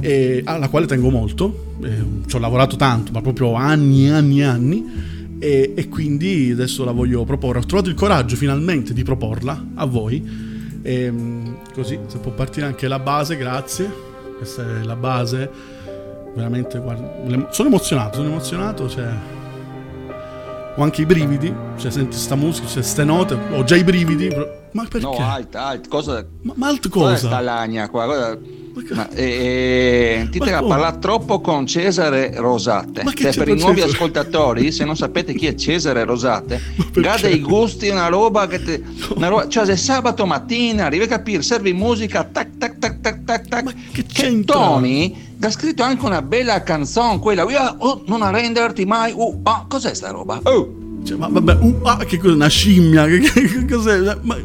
eh, 0.01 0.43
alla 0.45 0.69
quale 0.69 0.87
tengo 0.87 1.11
molto, 1.11 1.75
eh, 1.83 2.03
ci 2.27 2.37
ho 2.37 2.39
lavorato 2.39 2.77
tanto, 2.77 3.13
ma 3.13 3.21
proprio 3.21 3.55
anni 3.55 4.07
e 4.07 4.11
anni 4.11 4.41
e 4.41 4.45
anni, 4.45 4.85
e, 5.39 5.73
e 5.77 5.89
quindi 5.89 6.51
adesso 6.53 6.85
la 6.85 6.93
voglio 6.93 7.25
proporre. 7.25 7.59
Ho 7.59 7.67
trovato 7.67 7.89
il 7.89 7.95
coraggio 7.95 8.37
finalmente 8.37 8.93
di 8.93 9.03
proporla 9.03 9.65
a 9.75 9.85
voi, 9.85 10.47
Ehm, 10.83 11.57
così 11.75 11.99
se 12.07 12.19
può 12.19 12.31
partire 12.31 12.65
anche 12.65 12.89
la 12.89 12.99
base, 12.99 13.37
grazie, 13.37 13.93
questa 14.37 14.63
è 14.81 14.85
la 14.85 14.97
base, 14.97 15.51
veramente, 16.35 16.79
guarda, 16.79 17.49
sono 17.51 17.69
emozionato, 17.69 18.17
sono 18.19 18.29
emozionato, 18.29 18.89
cioè 18.89 19.07
ho 20.77 20.83
anche 20.83 21.03
i 21.03 21.07
brividi, 21.07 21.53
cioè 21.77 21.91
senti 21.91 22.17
sta 22.17 22.37
musica, 22.37 22.69
cioè 22.69 22.83
ste 22.83 23.05
note, 23.05 23.37
ho 23.53 23.65
già 23.65 23.75
i 23.77 23.83
brividi, 23.85 24.29
ma 24.73 24.85
perché? 24.85 25.01
No, 25.01 25.17
alt, 25.19 25.55
alt, 25.57 25.89
cosa... 25.89 26.25
Ma, 26.43 26.53
ma 26.57 26.69
alt 26.69 26.89
Cosa 26.89 27.11
cosa? 27.11 27.27
sta 27.27 27.41
lagna 27.41 27.89
qua? 27.89 28.07
Cosa- 28.07 28.39
Ma, 28.91 29.09
eh, 29.11 30.29
ti 30.31 30.39
Ma 30.39 30.45
a 30.47 30.57
come? 30.59 30.69
parlare 30.69 30.99
troppo 30.99 31.41
con 31.41 31.67
Cesare 31.67 32.33
Rosate. 32.37 33.03
Ma 33.05 33.13
che 33.13 33.33
Cioè, 33.33 33.45
per 33.45 33.49
i 33.49 33.59
nuovi 33.59 33.77
Cesare? 33.81 33.93
ascoltatori, 33.93 34.73
se 34.73 34.85
non 34.85 34.97
sapete 34.97 35.35
chi 35.35 35.47
è 35.47 35.55
Cesare 35.55 36.05
Rosate, 36.05 36.61
ha 37.05 37.19
dei 37.21 37.41
gusti, 37.41 37.89
una 37.89 38.09
roba 38.09 38.47
che 38.47 38.63
te, 38.63 38.83
una 39.15 39.29
roba- 39.29 39.49
cioè 39.49 39.65
se 39.67 39.77
sabato 39.77 40.27
mattina 40.27 40.87
arrivi 40.87 41.05
a 41.05 41.09
capire, 41.09 41.43
servi 41.43 41.73
musica, 41.73 42.25
tac 42.25 42.57
tac 42.59 42.79
tac 42.79 43.01
tac 43.01 43.25
tac 43.25 43.49
tac. 43.49 43.75
che 43.93 44.05
c'entra? 44.05 44.55
Tony 44.57 45.27
ha 45.41 45.51
scritto 45.51 45.83
anche 45.83 46.05
una 46.05 46.23
bella 46.23 46.63
canzone, 46.63 47.19
quella 47.21 47.45
"Via, 47.47 47.75
oh, 47.79 48.03
non 48.07 48.23
arrenderti 48.23 48.85
mai. 48.85 49.13
Uh, 49.15 49.41
ah, 49.45 49.65
cos'è 49.69 49.95
sta 49.95 50.11
roba? 50.11 50.41
Oh. 50.45 50.87
Cioè, 51.05 51.17
ma 51.17 51.29
vabbè, 51.29 51.55
uh, 51.61 51.79
ah, 51.85 51.97
che 51.99 52.19
cos'è? 52.19 52.35
Una 52.35 52.49
scimmia? 52.49 53.07
Che, 53.09 53.21
che- 53.21 53.47
che 53.49 53.65
cos'è? 53.73 53.99
Ma 54.23 54.37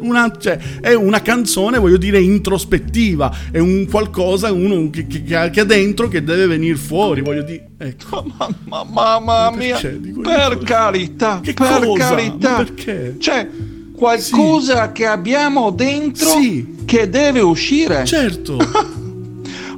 una, 0.00 0.32
cioè, 0.38 0.58
è 0.80 0.94
una 0.94 1.22
canzone, 1.22 1.78
voglio 1.78 1.96
dire, 1.96 2.20
introspettiva, 2.20 3.34
è 3.50 3.58
un 3.58 3.86
qualcosa 3.88 4.52
uno 4.52 4.90
che, 4.90 5.06
che, 5.06 5.22
che 5.22 5.60
ha 5.60 5.64
dentro 5.64 6.08
che 6.08 6.22
deve 6.22 6.46
venire 6.46 6.76
fuori, 6.76 7.20
voglio 7.20 7.42
dire. 7.42 7.68
Ecco. 7.78 8.24
Ma 8.64 8.84
mamma 8.84 9.50
mia, 9.56 9.78
perché 9.78 10.00
dico 10.00 10.20
per 10.20 10.58
carità, 10.58 11.40
Che 11.42 11.54
per 11.54 11.80
cosa? 11.84 12.08
carità. 12.14 12.50
Ma 12.50 12.56
perché? 12.56 13.16
Cioè, 13.18 13.48
qualcosa 13.94 14.92
che 14.92 15.06
abbiamo 15.06 15.70
dentro 15.70 16.28
Sì. 16.28 16.76
che 16.84 17.08
deve 17.08 17.40
uscire. 17.40 18.04
Certo. 18.04 18.56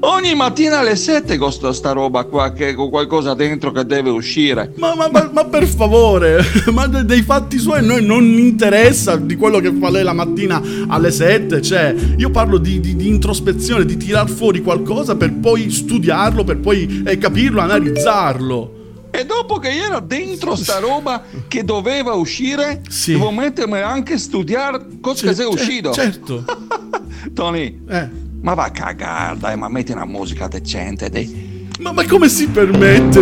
Ogni 0.05 0.34
mattina 0.34 0.80
alle 0.80 0.96
7 0.96 1.36
costa 1.38 1.72
sta 1.72 1.92
roba 1.92 2.24
qua 2.24 2.50
che 2.53 2.74
con 2.74 2.90
qualcosa 2.90 3.34
dentro 3.34 3.70
che 3.70 3.86
deve 3.86 4.11
uscire. 4.11 4.72
Ma, 4.78 4.96
ma- 4.96 5.09
ma- 5.09 5.30
ma 5.32 5.44
per 5.44 5.64
favore, 5.64 6.42
ma 6.74 6.88
de- 6.88 7.05
dei 7.05 7.22
fatti 7.22 7.57
suoi 7.59 7.78
a 7.78 7.82
noi 7.82 8.05
non 8.05 8.24
interessa 8.24 9.14
di 9.14 9.36
quello 9.36 9.61
che 9.61 9.72
fa 9.72 9.90
lei 9.90 10.03
la 10.03 10.12
mattina 10.12 10.61
alle 10.88 11.12
7. 11.12 11.62
Cioè, 11.62 11.94
io 12.16 12.30
parlo 12.30 12.59
di, 12.59 12.80
di- 12.80 12.96
di 12.96 13.07
introspezione, 13.07 13.84
di 13.84 13.96
tirar 13.96 14.28
fuori 14.28 14.61
qualcosa 14.61 15.14
per 15.14 15.32
poi 15.34 15.70
studiarlo, 15.70 16.42
per 16.42 16.59
poi 16.59 17.05
eh, 17.07 17.16
capirlo, 17.18 17.61
analizzarlo. 17.61 18.80
E 19.12 19.24
dopo 19.24 19.59
che 19.59 19.68
era 19.68 20.00
dentro 20.00 20.57
sta 20.57 20.78
roba 20.80 21.22
che 21.46 21.62
doveva 21.62 22.14
uscire, 22.14 22.80
Sì. 22.88 23.12
devo 23.12 23.30
mettermi 23.30 23.78
anche 23.78 24.14
a 24.14 24.18
studiare 24.18 24.84
cosa 25.00 25.28
che 25.28 25.34
sia 25.34 25.44
Cioè, 25.44 25.53
uscito. 25.53 25.92
Certo. 25.92 26.44
Tony, 27.34 27.82
Eh. 27.88 28.30
Ma 28.43 28.55
va 28.55 28.64
a 28.64 28.70
cagare, 28.70 29.38
dai, 29.38 29.57
ma 29.57 29.68
metti 29.68 29.93
una 29.93 30.05
musica 30.05 30.49
decente, 30.49 31.09
dai. 31.09 31.61
Ma, 31.78 31.93
ma 31.93 32.05
come 32.07 32.28
si 32.28 32.49
permette? 32.49 33.20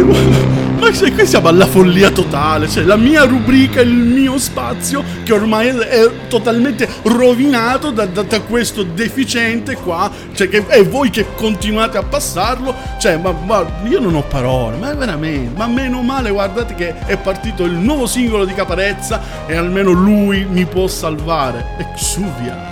Ma 0.81 0.93
se 0.95 1.12
qui 1.12 1.27
siamo 1.27 1.49
alla 1.49 1.66
follia 1.66 2.11
totale, 2.11 2.66
cioè 2.66 2.85
la 2.85 2.97
mia 2.97 3.25
rubrica, 3.25 3.83
il 3.83 3.93
mio 3.93 4.39
spazio 4.39 5.05
che 5.25 5.33
ormai 5.35 5.68
è, 5.68 5.75
è 5.75 6.11
totalmente 6.29 6.89
rovinato 7.03 7.91
da, 7.91 8.07
da- 8.07 8.23
da 8.23 8.41
questo 8.41 8.83
deficiente 8.83 9.75
qua, 9.77 10.11
cioè 10.33 10.49
che 10.49 10.64
e 10.68 10.83
voi 10.85 11.11
che 11.11 11.27
continuate 11.35 11.99
a 11.99 12.03
passarlo, 12.03 12.75
cioè 12.99 13.18
ma, 13.18 13.31
ma 13.31 13.66
io 13.85 14.01
non 14.01 14.14
ho 14.14 14.23
parole, 14.23 14.79
ma 14.79 14.95
veramente, 14.95 15.55
ma 15.55 15.66
meno 15.66 16.01
male 16.01 16.31
guardate 16.31 16.75
che 16.75 16.99
è 17.05 17.18
partito 17.18 17.64
il 17.64 17.73
nuovo 17.73 18.07
singolo 18.07 18.47
di 18.47 18.55
Caparezza 18.55 19.47
e 19.47 19.55
almeno 19.55 19.91
lui 19.91 20.47
mi 20.49 20.64
può 20.64 20.87
salvare. 20.87 21.77
È 21.77 21.87
una 22.16 22.25
notte 22.27 22.70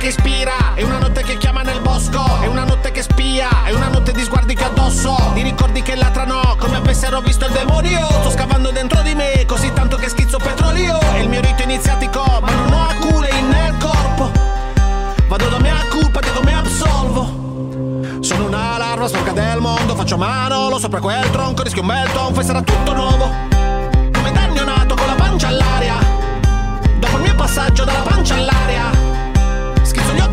che 0.00 0.06
ispira, 0.06 0.72
è 0.72 0.82
una 0.82 0.96
notte 0.96 1.22
che 1.22 1.36
chiama 1.36 1.60
nel 1.60 1.82
bosco, 1.82 2.40
è 2.40 2.46
una 2.46 2.64
notte 2.64 2.90
che 2.90 3.02
spia, 3.02 3.64
è 3.64 3.72
una 3.74 3.88
notte 3.88 4.12
di 4.12 4.22
sguardi 4.22 4.54
che 4.54 4.64
addosso, 4.64 5.14
di 5.34 5.42
ricordi 5.42 5.82
che 5.82 5.94
latrano, 5.94 6.56
come 6.58 6.76
avessero 6.76 7.20
visto 7.20 7.44
il 7.44 7.52
demonio. 7.52 8.06
Sto 8.20 8.30
scavando 8.30 8.70
dentro 8.70 9.02
di 9.02 9.14
me, 9.14 9.44
così 9.46 9.70
tanto 9.74 9.96
che 9.96 10.08
schizzo 10.08 10.38
petrolio. 10.38 10.98
È 10.98 11.18
il 11.18 11.28
mio 11.28 11.42
rito 11.42 11.62
iniziatico, 11.62 12.22
ma 12.40 12.50
non 12.50 12.72
ho 12.72 12.88
acule 12.88 13.28
nel 13.42 13.76
corpo. 13.76 14.30
Vado 15.28 15.48
da 15.50 15.58
mea 15.58 15.84
colpa, 15.90 16.20
dico 16.20 16.40
me 16.44 16.54
absolvo. 16.54 18.22
Sono 18.22 18.46
una 18.46 18.78
larva 18.78 19.06
sporca 19.06 19.32
del 19.32 19.60
mondo, 19.60 19.94
faccio 19.94 20.16
mano, 20.16 20.70
lo 20.70 20.78
sopra 20.78 21.00
quel 21.00 21.28
tronco, 21.30 21.62
rischio 21.62 21.82
un 21.82 21.88
bel 21.88 22.10
tonfo 22.12 22.40
e 22.40 22.44
sarà 22.44 22.62
tutto 22.62 22.94
nuovo. 22.94 23.30
Come 23.50 24.32
danno 24.32 24.64
nato 24.64 24.94
con 24.94 25.06
la 25.06 25.14
pancia 25.14 25.48
all'aria, 25.48 25.96
dopo 26.98 27.16
il 27.18 27.22
mio 27.22 27.34
passaggio 27.34 27.84
dalla 27.84 28.00
pancia 28.00 28.34
all'aria. 28.36 29.09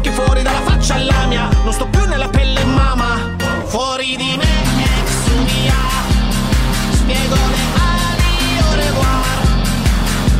Occhi 0.07 0.15
fuori 0.15 0.41
dalla 0.41 0.61
faccia 0.61 0.95
alla 0.95 1.25
mia. 1.25 1.49
Non 1.63 1.73
sto 1.73 1.85
più 1.87 2.05
nella 2.05 2.29
pelle 2.29 2.63
mamma 2.63 3.35
Fuori 3.65 4.15
di 4.15 4.37
me 4.37 4.61
ex 4.83 5.27
mia 5.43 5.75
Spiego 6.91 7.35
le 7.35 7.63
ali 7.75 8.57
au 8.61 8.73
revoir 8.73 9.37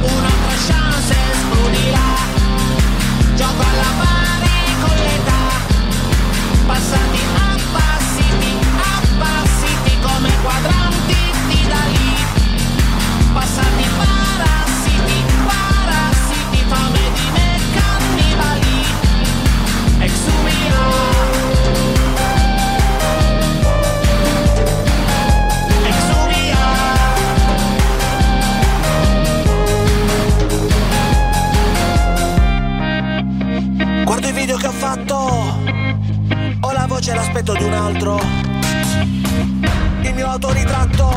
Un'altra 0.03 0.55
chance 0.67 1.15
esplodirà 1.31 2.15
Gioco 3.35 3.61
alla 3.61 3.91
pari 3.99 4.57
con 4.79 4.95
l'età. 4.95 5.45
Passati 6.65 7.19
appassiti, 7.35 8.57
appassiti 8.79 9.99
come 10.01 10.31
quadranti 10.41 10.76
E 37.09 37.13
l'aspetto 37.13 37.53
di 37.53 37.63
un 37.63 37.71
altro. 37.71 38.19
Il 40.01 40.13
mio 40.13 40.27
autoritratto 40.27 41.07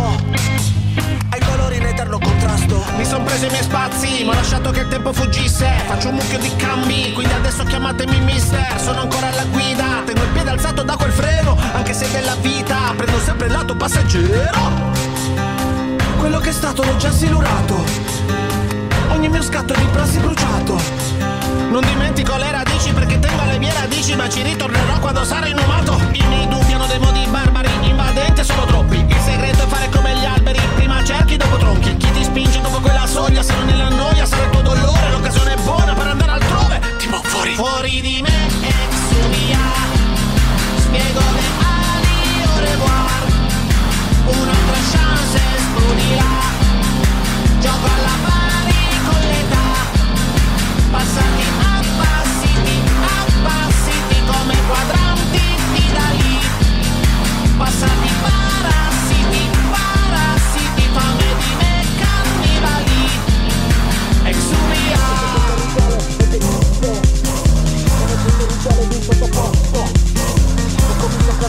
ai 1.30 1.40
colori 1.40 1.78
in 1.78 1.86
eterno 1.86 2.20
contrasto. 2.20 2.84
Mi 2.96 3.04
son 3.04 3.24
preso 3.24 3.46
i 3.46 3.50
miei 3.50 3.64
spazi, 3.64 4.22
ma 4.22 4.30
ho 4.30 4.34
lasciato 4.36 4.70
che 4.70 4.82
il 4.82 4.88
tempo 4.88 5.12
fuggisse. 5.12 5.68
Faccio 5.88 6.10
un 6.10 6.14
mucchio 6.14 6.38
di 6.38 6.54
cambi, 6.54 7.10
quindi 7.12 7.32
adesso 7.32 7.64
chiamatemi 7.64 8.20
mister. 8.20 8.80
Sono 8.80 9.00
ancora 9.00 9.30
alla 9.30 9.44
guida, 9.46 10.02
tengo 10.06 10.22
il 10.22 10.28
piede 10.28 10.50
alzato 10.50 10.84
da 10.84 10.94
quel 10.94 11.10
freno. 11.10 11.56
Anche 11.72 11.92
se 11.92 12.08
della 12.12 12.36
vita 12.36 12.94
prendo 12.96 13.18
sempre 13.18 13.46
il 13.48 13.52
lato 13.52 13.74
passeggero. 13.74 14.60
Quello 16.18 16.38
che 16.38 16.50
è 16.50 16.52
stato 16.52 16.84
l'ho 16.84 16.96
già 16.98 17.10
silurato. 17.10 17.84
Ogni 19.08 19.28
mio 19.28 19.42
scatto 19.42 19.74
di 19.74 19.84
prassi 19.90 20.18
bruciato 20.18 21.39
Non 21.70 21.82
dimentico 21.82 22.36
le 22.36 22.50
radici 22.50 22.92
perché 22.92 23.18
tengo 23.18 23.44
le 23.44 23.58
mie 23.58 23.72
radici 23.72 24.14
Ma 24.16 24.28
ci 24.28 24.42
ritornerò 24.42 24.98
quando 24.98 25.24
sarò 25.24 25.46
inumato 25.46 26.00
I 26.12 26.24
miei 26.28 26.48
dubbi 26.48 26.72
hanno 26.72 26.86
dei 26.86 26.98
modi 26.98 27.26
barbari 27.28 27.68
invadenti 27.82 28.44
sono 28.44 28.64
troppi. 28.64 29.04
Il 29.06 29.20
segreto 29.24 29.62
è 29.62 29.66
fare 29.66 29.88
come 29.90 30.14
gli 30.16 30.24
alberi 30.24 30.60
Prima 30.76 31.02
cerchi, 31.04 31.36
dopo 31.36 31.56
tronchi. 31.56 31.96
Chi 31.96 32.10
ti 32.12 32.24
spinge 32.24 32.60
dopo 32.60 32.80
quella 32.80 33.06
soglia 33.06 33.42
Se 33.42 33.54
non 33.54 33.68
è 33.68 33.76
la 33.76 33.88
noia 33.88 34.26
sarà 34.26 34.48
tuo 34.48 34.59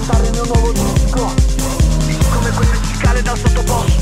cantare 0.01 0.25
il 0.25 0.31
mio 0.31 0.45
nuovo 0.45 0.71
disco. 0.71 1.33
Come 2.33 2.49
queste 2.51 2.79
cicale 2.87 3.21
dal 3.21 3.37
Sottoposto 3.37 4.00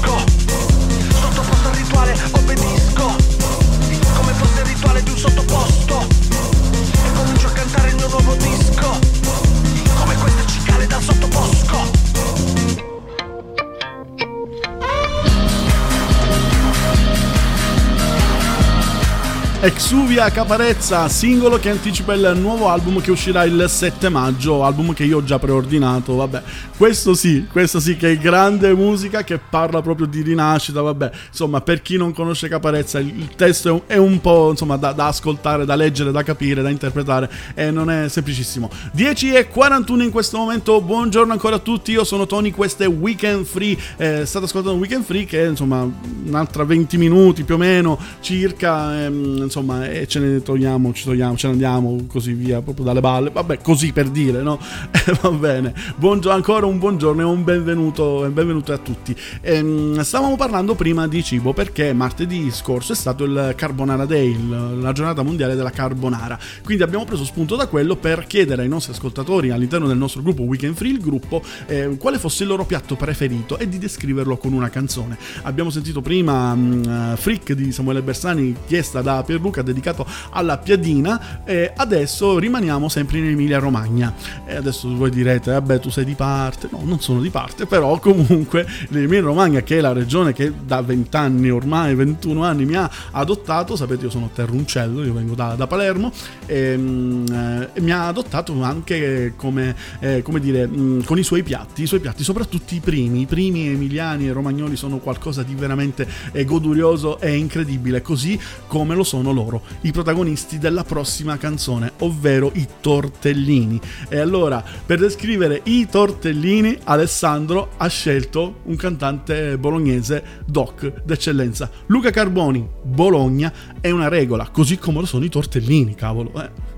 Exuvia 19.61 20.29
Caparezza, 20.29 21.09
singolo 21.09 21.59
che 21.59 21.69
anticipa 21.69 22.13
il 22.13 22.31
nuovo 22.39 22.69
album 22.69 23.01
che 23.01 23.11
uscirà 23.11 23.43
il 23.43 23.65
7 23.67 24.07
maggio, 24.07 24.63
album 24.63 24.93
che 24.93 25.03
io 25.03 25.17
ho 25.17 25.23
già 25.25 25.37
preordinato, 25.37 26.15
vabbè. 26.15 26.41
Questo 26.77 27.13
sì, 27.13 27.45
questo 27.51 27.81
sì 27.81 27.97
che 27.97 28.11
è 28.11 28.17
grande 28.17 28.73
musica 28.73 29.25
che 29.25 29.37
parla 29.37 29.81
proprio 29.81 30.07
di 30.07 30.21
rinascita, 30.21 30.79
vabbè. 30.79 31.11
Insomma, 31.27 31.59
per 31.59 31.81
chi 31.81 31.97
non 31.97 32.13
conosce 32.13 32.47
Caparezza, 32.47 32.99
il, 32.99 33.35
testo 33.35 33.67
è 33.67 33.71
un, 33.71 33.81
è 33.85 33.97
un 33.97 34.21
po' 34.21 34.51
insomma 34.51 34.77
da, 34.77 34.93
da 34.93 35.07
ascoltare, 35.07 35.65
da 35.65 35.75
leggere, 35.75 36.11
da 36.11 36.23
capire, 36.23 36.61
da 36.61 36.69
interpretare 36.69 37.29
e 37.53 37.69
non 37.69 37.91
è 37.91 38.07
semplicissimo. 38.07 38.69
10 38.93 39.33
e 39.33 39.49
41 39.49 40.03
in 40.03 40.11
questo 40.11 40.37
momento, 40.37 40.79
buongiorno 40.79 41.33
ancora 41.33 41.57
a 41.57 41.59
tutti, 41.59 41.91
io 41.91 42.05
sono 42.05 42.25
Tony, 42.25 42.51
questo 42.51 42.83
è 42.83 42.87
Weekend 42.87 43.43
Free, 43.43 43.77
eh, 43.97 44.25
state 44.25 44.45
ascoltando 44.45 44.79
Weekend 44.79 45.03
Free 45.03 45.25
che 45.25 45.43
è 45.43 45.49
insomma 45.49 45.85
un'altra 46.25 46.63
20 46.63 46.97
minuti 46.97 47.43
più 47.43 47.55
o 47.55 47.57
meno 47.57 47.99
circa, 48.21 49.03
ehm, 49.03 49.48
insomma, 49.49 49.89
e 49.89 50.07
ce 50.07 50.19
ne 50.19 50.41
togliamo, 50.41 50.93
ci 50.93 51.03
togliamo, 51.03 51.35
ce 51.35 51.47
ne 51.47 51.53
andiamo 51.53 52.05
così 52.07 52.33
via, 52.33 52.61
proprio 52.61 52.85
dalle 52.85 53.01
balle. 53.01 53.31
Vabbè, 53.31 53.59
così 53.61 53.91
per 53.91 54.09
dire, 54.09 54.41
no? 54.41 54.59
Va 55.21 55.31
bene. 55.31 55.73
Buongiorno, 55.95 56.35
ancora 56.35 56.67
un 56.67 56.77
buongiorno 56.77 57.21
e 57.21 57.25
un 57.25 57.43
benvenuto, 57.43 58.29
benvenuto 58.31 58.71
a 58.71 58.77
tutti. 58.77 59.15
Ehm, 59.41 59.99
stavamo 60.01 60.35
parlando 60.35 60.75
prima 60.75 61.07
di 61.07 61.23
cibo 61.23 61.51
perché 61.51 61.91
martedì 61.93 62.51
scorso 62.51 62.93
è 62.93 62.95
stato 62.95 63.23
il 63.23 63.53
Carbonara 63.55 64.05
Day, 64.05 64.37
la 64.79 64.91
giornata 64.91 65.23
mondiale 65.23 65.55
della 65.55 65.71
carbonara. 65.71 66.37
Quindi 66.63 66.83
abbiamo 66.83 67.05
preso 67.05 67.25
spunto 67.25 67.55
da 67.55 67.67
quello 67.67 67.95
per 67.95 68.25
chiedere 68.27 68.61
ai 68.61 68.67
nostri 68.69 68.93
ascoltatori 68.93 69.49
all'interno 69.49 69.87
del 69.87 69.97
nostro 69.97 70.21
gruppo 70.21 70.43
Weekend 70.43 70.75
Free, 70.75 70.91
il 70.91 70.99
gruppo, 70.99 71.41
eh, 71.65 71.97
quale 71.97 72.19
fosse 72.19 72.43
il 72.43 72.49
loro 72.49 72.65
piatto 72.65 72.95
preferito 72.95 73.57
e 73.57 73.67
di 73.67 73.79
descriverlo 73.79 74.37
con 74.37 74.53
una 74.53 74.69
canzone. 74.69 75.17
Abbiamo 75.43 75.71
sentito 75.71 76.01
prima 76.01 76.53
mm, 76.55 77.13
Freak 77.15 77.53
di 77.53 77.71
Samuele 77.71 78.01
Bersani, 78.03 78.55
chiesta 78.67 79.01
da 79.01 79.23
Pierluca, 79.39 79.61
dedicato 79.61 80.05
alla 80.31 80.57
piadina, 80.57 81.43
e 81.45 81.71
adesso 81.75 82.37
rimaniamo 82.37 82.89
sempre 82.89 83.19
in 83.19 83.25
Emilia 83.25 83.57
Romagna. 83.57 84.13
E 84.45 84.55
adesso 84.55 84.93
voi 84.95 85.09
direte, 85.09 85.51
vabbè 85.51 85.79
tu 85.79 85.89
sei 85.89 86.03
di 86.03 86.13
parte, 86.13 86.67
no 86.71 86.81
non 86.83 86.99
sono 86.99 87.21
di 87.21 87.29
parte, 87.29 87.65
però 87.65 87.97
comunque 87.99 88.67
l'Emilia 88.89 89.21
Romagna 89.21 89.61
che 89.61 89.77
è 89.77 89.81
la 89.81 89.93
regione 89.93 90.33
che 90.33 90.51
da 90.65 90.81
20 90.81 91.15
anni 91.15 91.49
ormai, 91.49 91.95
21 91.95 92.43
anni 92.43 92.65
mi 92.65 92.75
ha 92.75 92.89
adottato, 93.11 93.75
sapete 93.75 94.05
io 94.05 94.09
sono 94.09 94.29
terruncello, 94.33 95.03
io 95.03 95.13
vengo 95.13 95.35
da, 95.35 95.55
da 95.55 95.65
Palermo, 95.67 96.11
e, 96.45 96.77
mm, 96.77 97.25
eh, 97.27 97.69
e 97.73 97.81
mi 97.81 97.91
ha 97.91 98.07
adottato 98.07 98.61
anche 98.61 99.33
come, 99.35 99.75
eh, 99.99 100.21
come 100.21 100.39
dire, 100.39 100.67
mm, 100.67 101.01
con 101.03 101.17
i 101.17 101.23
suoi 101.23 101.43
piatti, 101.43 101.83
i 101.83 101.87
suoi 101.87 102.01
piatti, 102.01 102.23
soprattutto 102.23 102.73
i 102.73 102.79
primi, 102.79 103.21
i 103.21 103.25
primi 103.25 103.67
emiliani 103.67 104.27
e 104.27 104.33
romagnoli 104.33 104.75
sono 104.75 104.97
qualcosa 104.97 105.43
di 105.43 105.55
veramente 105.55 106.07
eh, 106.33 106.43
godurioso 106.43 107.19
e 107.19 107.35
incredibile, 107.35 108.01
così 108.01 108.39
come 108.67 108.95
lo 108.95 109.03
sono 109.03 109.28
loro, 109.31 109.61
i 109.81 109.91
protagonisti 109.91 110.57
della 110.57 110.83
prossima 110.83 111.37
canzone, 111.37 111.93
ovvero 111.99 112.51
i 112.53 112.67
tortellini. 112.79 113.79
E 114.09 114.19
allora, 114.19 114.63
per 114.85 114.99
descrivere 114.99 115.61
i 115.63 115.87
tortellini, 115.89 116.77
Alessandro 116.83 117.69
ha 117.77 117.87
scelto 117.87 118.61
un 118.63 118.75
cantante 118.75 119.57
bolognese 119.57 120.23
doc 120.45 121.03
d'eccellenza. 121.03 121.69
Luca 121.87 122.11
Carboni, 122.11 122.67
Bologna 122.83 123.51
è 123.79 123.89
una 123.89 124.07
regola, 124.07 124.49
così 124.49 124.77
come 124.77 124.99
lo 124.99 125.05
sono 125.05 125.25
i 125.25 125.29
tortellini, 125.29 125.95
cavolo. 125.95 126.31
Eh. 126.41 126.77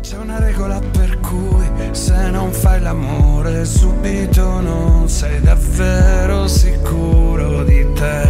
C'è 0.00 0.16
una 0.16 0.38
regola 0.38 0.80
per 0.80 1.18
cui 1.18 1.66
se 1.90 2.30
non 2.30 2.52
fai 2.52 2.80
l'amore 2.80 3.64
subito 3.64 4.60
non 4.60 5.08
sei 5.08 5.40
davvero 5.40 6.46
sicuro 6.46 7.64
di 7.64 7.86
te. 7.94 8.22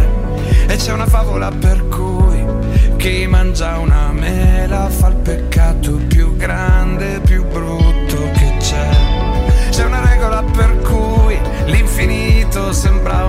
E 0.67 0.75
c'è 0.75 0.91
una 0.91 1.05
favola 1.05 1.51
per 1.51 1.87
cui 1.87 2.08
chi 2.99 3.25
mangia 3.27 3.77
una 3.77 4.11
mela 4.11 4.89
fa 4.89 5.07
il 5.07 5.15
peccato 5.15 5.93
più 6.09 6.35
grande, 6.35 7.21
più 7.21 7.45
brutto 7.47 8.29
che 8.33 8.57
c'è. 8.59 8.89
C'è 9.69 9.85
una 9.85 10.05
regola 10.05 10.43
per 10.43 10.79
cui 10.79 11.39
l'infinito 11.67 12.73
sembra 12.73 13.23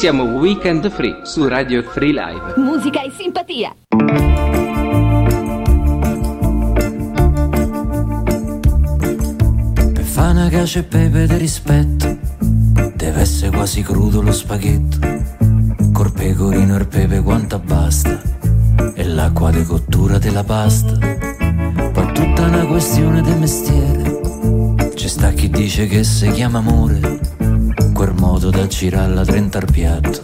siamo 0.00 0.22
Weekend 0.22 0.90
Free 0.90 1.20
su 1.24 1.46
Radio 1.46 1.82
Free 1.82 2.12
Live. 2.12 2.54
Musica 2.56 3.02
e 3.02 3.12
simpatia. 3.14 3.76
Per 9.92 10.04
fare 10.04 10.30
una 10.30 10.48
cacio 10.48 10.78
e 10.78 10.82
pepe 10.84 11.26
di 11.26 11.36
rispetto 11.36 12.16
Deve 12.94 13.20
essere 13.20 13.54
quasi 13.54 13.82
crudo 13.82 14.22
lo 14.22 14.32
spaghetto 14.32 14.96
Col 15.92 16.12
pecorino 16.14 16.76
e 16.76 16.78
il 16.78 16.88
pepe 16.88 17.20
quanto 17.20 17.58
basta 17.58 18.22
E 18.94 19.04
l'acqua 19.04 19.50
di 19.50 19.62
cottura 19.64 20.16
della 20.16 20.44
pasta 20.44 20.96
Poi 21.92 22.12
tutta 22.14 22.44
una 22.44 22.64
questione 22.64 23.20
di 23.20 23.34
mestiere 23.34 24.20
C'è 24.94 25.08
sta 25.08 25.30
chi 25.32 25.50
dice 25.50 25.86
che 25.86 26.04
si 26.04 26.30
chiama 26.30 26.56
amore 26.60 27.39
modo 28.08 28.48
da 28.50 28.66
girarla 28.66 29.24
30 29.24 29.58
al 29.58 29.66
piatto, 29.70 30.20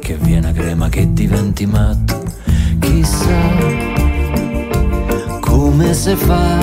che 0.00 0.14
viene 0.14 0.48
a 0.48 0.52
crema 0.52 0.88
che 0.88 1.12
diventi 1.12 1.64
matto. 1.64 2.20
Chissà 2.80 3.38
come 5.40 5.94
si 5.94 6.16
fa 6.16 6.58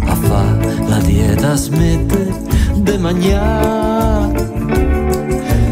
a 0.00 0.14
fa 0.14 0.56
la 0.86 0.98
dieta 1.00 1.54
smette 1.54 2.32
de 2.76 2.96
mangiare. 2.96 4.50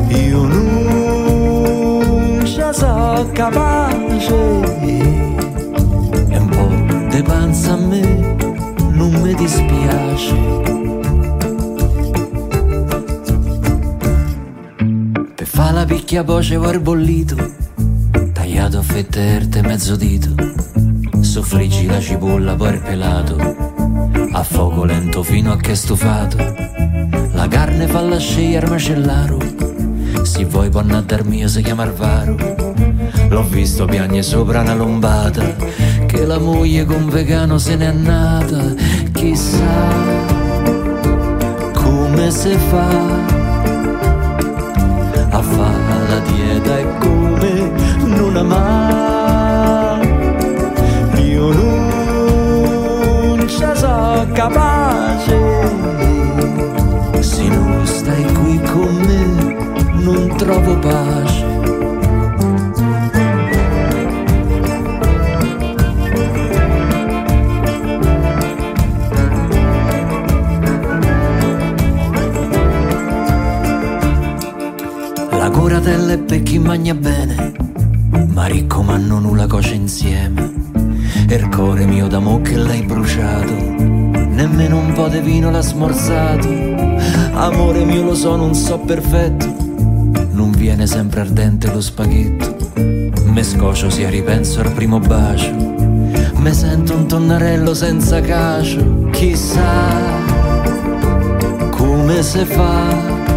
Io 0.08 0.42
non 0.44 2.42
ci 2.44 2.60
so 2.72 3.28
capace 3.32 4.34
e 6.28 6.36
un 6.36 6.48
po' 6.48 6.68
di 7.08 7.22
panza 7.22 7.72
a 7.72 7.76
me 7.76 8.36
non 8.90 9.12
mi 9.22 9.34
dispiace. 9.34 10.56
Fa 15.56 15.70
la 15.70 15.86
picchia 15.86 16.22
voce 16.22 16.58
bollito, 16.58 17.34
tagliato 18.34 18.76
a 18.76 18.82
fette 18.82 19.20
erte 19.20 19.62
mezzo 19.62 19.96
dito, 19.96 20.28
soffriggi 21.20 21.86
la 21.86 21.98
cipolla 21.98 22.54
poi 22.54 22.78
pelato, 22.78 23.38
a 24.32 24.42
fuoco 24.42 24.84
lento 24.84 25.22
fino 25.22 25.52
a 25.52 25.56
che 25.56 25.70
è 25.70 25.74
stufato, 25.74 26.36
la 27.32 27.48
carne 27.48 27.86
falla 27.86 28.18
scegliere 28.18 28.66
al 28.66 28.72
macellaro, 28.72 29.38
se 30.24 30.44
vuoi 30.44 30.68
può 30.68 30.82
dar 30.82 31.24
mio 31.24 31.48
si 31.48 31.62
chiama 31.62 31.84
Alvaro, 31.84 32.36
l'ho 33.30 33.42
visto 33.44 33.86
piagne 33.86 34.22
sopra 34.22 34.60
una 34.60 34.74
lombata, 34.74 35.56
che 36.04 36.26
la 36.26 36.38
moglie 36.38 36.84
con 36.84 37.08
vegano 37.08 37.56
se 37.56 37.76
n'è 37.76 37.92
nata, 37.92 38.74
chissà 39.10 39.64
come 41.72 42.30
si 42.30 42.54
fa 42.68 43.25
a 45.56 45.62
fare 45.62 46.08
la 46.08 46.20
dieta 46.20 46.78
e 46.78 46.86
come 46.98 47.70
non 48.04 48.36
amare. 48.36 50.06
Io 51.22 51.52
non 51.52 53.44
ci 53.48 53.64
so 53.74 54.26
capace, 54.32 55.38
se 57.20 57.48
non 57.48 57.86
stai 57.86 58.24
qui 58.34 58.60
con 58.60 58.94
me 59.06 59.54
non 60.02 60.34
trovo 60.36 60.78
pace. 60.78 61.55
È 75.86 76.18
per 76.18 76.42
chi 76.42 76.58
mangia 76.58 76.94
bene, 76.94 77.52
ma 78.30 78.46
ricco 78.46 78.82
ma 78.82 78.96
non 78.96 79.22
nulla 79.22 79.46
coce 79.46 79.74
insieme. 79.74 80.52
E 81.28 81.34
il 81.36 81.48
cuore 81.48 81.86
mio 81.86 82.08
da 82.08 82.20
che 82.42 82.56
l'hai 82.56 82.82
bruciato, 82.82 83.52
nemmeno 83.52 84.78
un 84.78 84.92
po' 84.94 85.06
di 85.06 85.20
vino 85.20 85.48
l'ha 85.48 85.60
smorzato. 85.60 86.48
Amore 87.34 87.84
mio 87.84 88.02
lo 88.02 88.14
so, 88.16 88.34
non 88.34 88.52
so 88.54 88.78
perfetto, 88.80 89.46
non 90.32 90.50
viene 90.50 90.88
sempre 90.88 91.20
ardente 91.20 91.70
lo 91.72 91.80
spaghetto. 91.80 92.56
Me 93.26 93.44
scocio 93.44 93.88
sia 93.88 94.08
ripenso 94.08 94.60
al 94.62 94.72
primo 94.72 94.98
bacio, 94.98 95.54
me 96.34 96.52
sento 96.52 96.96
un 96.96 97.06
tonnarello 97.06 97.74
senza 97.74 98.20
cacio, 98.20 99.08
chissà 99.12 99.94
come 101.70 102.22
si 102.24 102.44
fa 102.44 103.35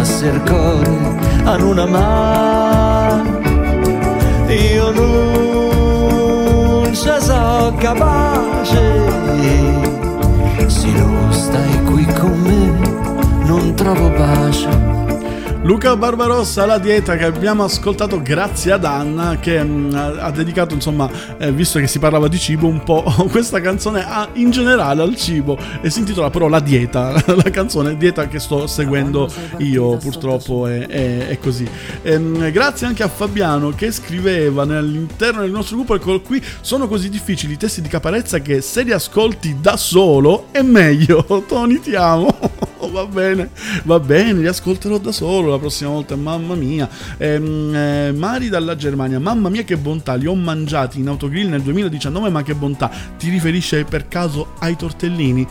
scottasse 0.00 0.26
il 0.26 0.42
cuore, 0.42 0.98
a 1.44 1.56
non 1.56 1.78
amare. 1.78 3.38
Io 4.48 4.90
non 4.92 6.86
ci 6.92 7.08
so 7.20 7.74
capace, 7.78 8.82
se 10.66 10.90
non 10.92 11.32
stai 11.32 11.82
qui 11.84 12.04
con 12.04 12.40
me 12.40 12.72
non 13.44 13.74
trovo 13.74 14.10
pace. 14.12 14.99
Luca 15.62 15.94
Barbarossa, 15.94 16.64
la 16.64 16.78
dieta 16.78 17.16
che 17.16 17.24
abbiamo 17.24 17.62
ascoltato 17.64 18.22
grazie 18.22 18.72
ad 18.72 18.84
Anna 18.84 19.38
che 19.38 19.62
mh, 19.62 19.92
ha, 19.94 20.06
ha 20.24 20.30
dedicato, 20.30 20.72
insomma, 20.72 21.08
eh, 21.36 21.52
visto 21.52 21.78
che 21.78 21.86
si 21.86 21.98
parlava 21.98 22.28
di 22.28 22.38
cibo, 22.38 22.66
un 22.66 22.82
po' 22.82 23.02
questa 23.30 23.60
canzone 23.60 24.02
a- 24.02 24.30
in 24.34 24.50
generale 24.50 25.02
al 25.02 25.14
cibo 25.16 25.58
e 25.82 25.90
si 25.90 25.98
intitola 25.98 26.30
però 26.30 26.48
La 26.48 26.60
dieta, 26.60 27.12
la 27.36 27.50
canzone 27.50 27.98
dieta 27.98 28.26
che 28.26 28.38
sto 28.40 28.66
seguendo 28.66 29.30
io 29.58 29.98
purtroppo 29.98 30.66
è, 30.66 30.86
è- 30.86 31.26
è 31.28 31.38
così. 31.38 31.68
Ehm, 32.02 32.50
grazie 32.50 32.86
anche 32.86 33.02
a 33.02 33.08
Fabiano 33.08 33.68
che 33.70 33.92
scriveva 33.92 34.62
all'interno 34.62 35.42
del 35.42 35.50
nostro 35.50 35.76
gruppo, 35.76 35.94
ecco 35.94 36.22
qui, 36.22 36.42
sono 36.62 36.88
così 36.88 37.10
difficili 37.10 37.52
i 37.52 37.58
testi 37.58 37.82
di 37.82 37.88
Caparezza 37.88 38.38
che 38.38 38.62
se 38.62 38.82
li 38.82 38.92
ascolti 38.92 39.58
da 39.60 39.76
solo 39.76 40.46
è 40.52 40.62
meglio. 40.62 41.22
Tony 41.46 41.80
ti 41.80 41.94
amo. 41.94 42.69
Va 42.88 43.06
bene, 43.06 43.50
va 43.84 44.00
bene, 44.00 44.40
li 44.40 44.46
ascolterò 44.46 44.98
da 44.98 45.12
solo 45.12 45.50
la 45.50 45.58
prossima 45.58 45.90
volta, 45.90 46.16
mamma 46.16 46.54
mia. 46.54 46.88
Ehm, 47.18 47.74
eh, 47.74 48.12
Mari 48.12 48.48
dalla 48.48 48.76
Germania, 48.76 49.18
mamma 49.18 49.48
mia 49.48 49.62
che 49.62 49.76
bontà, 49.76 50.14
li 50.14 50.26
ho 50.26 50.34
mangiati 50.34 51.00
in 51.00 51.08
autogrill 51.08 51.48
nel 51.48 51.62
2019, 51.62 52.30
ma 52.30 52.42
che 52.42 52.54
bontà. 52.54 52.90
Ti 53.18 53.28
riferisce 53.28 53.84
per 53.84 54.08
caso 54.08 54.54
ai 54.58 54.76
tortellini? 54.76 55.46